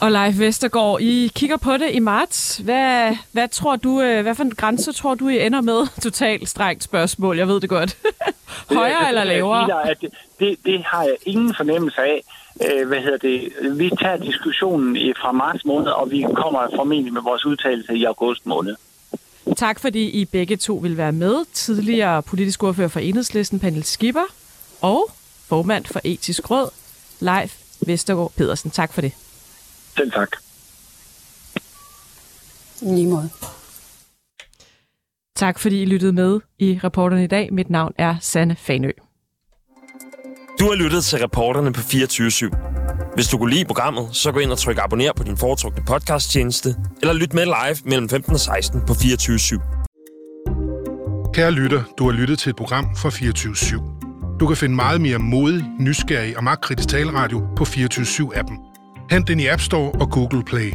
Og 0.00 0.12
Leif 0.12 0.38
Vestergaard, 0.38 1.00
I 1.00 1.30
kigger 1.34 1.56
på 1.56 1.72
det 1.72 1.90
i 1.92 1.98
marts. 1.98 2.56
Hvad, 2.64 3.16
hvad 3.32 3.48
tror 3.48 3.76
du, 3.76 4.00
øh, 4.00 4.22
hvad 4.22 4.34
for 4.34 4.42
en 4.42 4.54
grænse 4.54 4.92
tror 4.92 5.14
du, 5.14 5.28
I 5.28 5.46
ender 5.46 5.60
med? 5.60 5.86
Totalt 6.02 6.48
strengt 6.48 6.84
spørgsmål, 6.84 7.38
jeg 7.38 7.48
ved 7.48 7.60
det 7.60 7.68
godt. 7.68 7.96
Højere 8.78 9.00
det, 9.00 9.08
eller 9.08 9.24
lavere? 9.24 9.66
Dig, 9.66 9.90
at 9.90 10.00
det, 10.40 10.56
det 10.64 10.84
har 10.84 11.02
jeg 11.02 11.16
ingen 11.26 11.54
fornemmelse 11.56 12.00
af. 12.00 12.22
Øh, 12.66 12.88
hvad 12.88 13.00
hedder 13.00 13.18
det? 13.18 13.52
Vi 13.78 13.90
tager 14.00 14.16
diskussionen 14.16 15.14
fra 15.20 15.32
marts 15.32 15.64
måned, 15.64 15.88
og 15.88 16.10
vi 16.10 16.26
kommer 16.34 16.66
formentlig 16.76 17.12
med 17.12 17.22
vores 17.22 17.46
udtalelse 17.46 17.94
i 17.94 18.04
august 18.04 18.46
måned. 18.46 18.76
tak 19.56 19.80
fordi 19.80 20.10
I 20.10 20.24
begge 20.24 20.56
to 20.56 20.74
vil 20.74 20.96
være 20.96 21.12
med. 21.12 21.44
Tidligere 21.52 22.22
politisk 22.22 22.62
ordfører 22.62 22.88
for 22.88 23.00
Enhedslisten, 23.00 23.60
Pernille 23.60 23.84
Skipper, 23.84 24.24
og 24.80 25.10
formand 25.48 25.84
for 25.84 26.00
Etisk 26.04 26.50
Råd, 26.50 26.70
Leif 27.20 27.54
Vestergaard 27.86 28.32
Pedersen. 28.36 28.70
Tak 28.70 28.92
for 28.92 29.00
det. 29.00 29.12
Selv 29.96 30.12
tak. 30.12 30.28
Lige 32.82 33.06
måde. 33.06 33.30
Tak 35.36 35.58
fordi 35.58 35.82
I 35.82 35.84
lyttede 35.84 36.12
med 36.12 36.40
i 36.58 36.80
reporterne 36.84 37.24
i 37.24 37.26
dag. 37.26 37.52
Mit 37.52 37.70
navn 37.70 37.92
er 37.98 38.16
Sanne 38.20 38.56
Fanø. 38.56 38.90
Du 40.60 40.64
har 40.64 40.74
lyttet 40.74 41.04
til 41.04 41.18
reporterne 41.18 41.72
på 41.72 41.80
24 41.80 42.28
/7. 42.28 43.14
Hvis 43.14 43.28
du 43.28 43.38
kunne 43.38 43.54
lide 43.54 43.64
programmet, 43.64 44.08
så 44.12 44.32
gå 44.32 44.38
ind 44.38 44.50
og 44.50 44.58
tryk 44.58 44.78
abonner 44.78 45.12
på 45.12 45.24
din 45.24 45.36
foretrukne 45.36 45.84
podcasttjeneste, 45.86 46.76
eller 47.00 47.14
lyt 47.14 47.34
med 47.34 47.44
live 47.44 47.76
mellem 47.84 48.08
15 48.08 48.32
og 48.32 48.40
16 48.40 48.80
på 48.86 48.94
24 48.94 49.36
/7. 49.36 51.32
Kære 51.34 51.50
lytter, 51.50 51.82
du 51.98 52.04
har 52.04 52.12
lyttet 52.12 52.38
til 52.38 52.50
et 52.50 52.56
program 52.56 52.96
fra 52.96 53.10
24 53.10 53.54
/7. 53.54 54.38
Du 54.40 54.46
kan 54.46 54.56
finde 54.56 54.74
meget 54.74 55.00
mere 55.00 55.18
modig, 55.18 55.64
nysgerrig 55.80 56.36
og 56.36 56.44
magtkritisk 56.44 56.88
taleradio 56.88 57.48
på 57.56 57.64
24 57.64 58.06
7 58.06 58.32
appen 58.34 58.58
Hent 59.10 59.28
den 59.28 59.40
i 59.40 59.46
App 59.46 59.60
Store 59.60 59.90
og 60.00 60.10
Google 60.10 60.42
Play. 60.44 60.72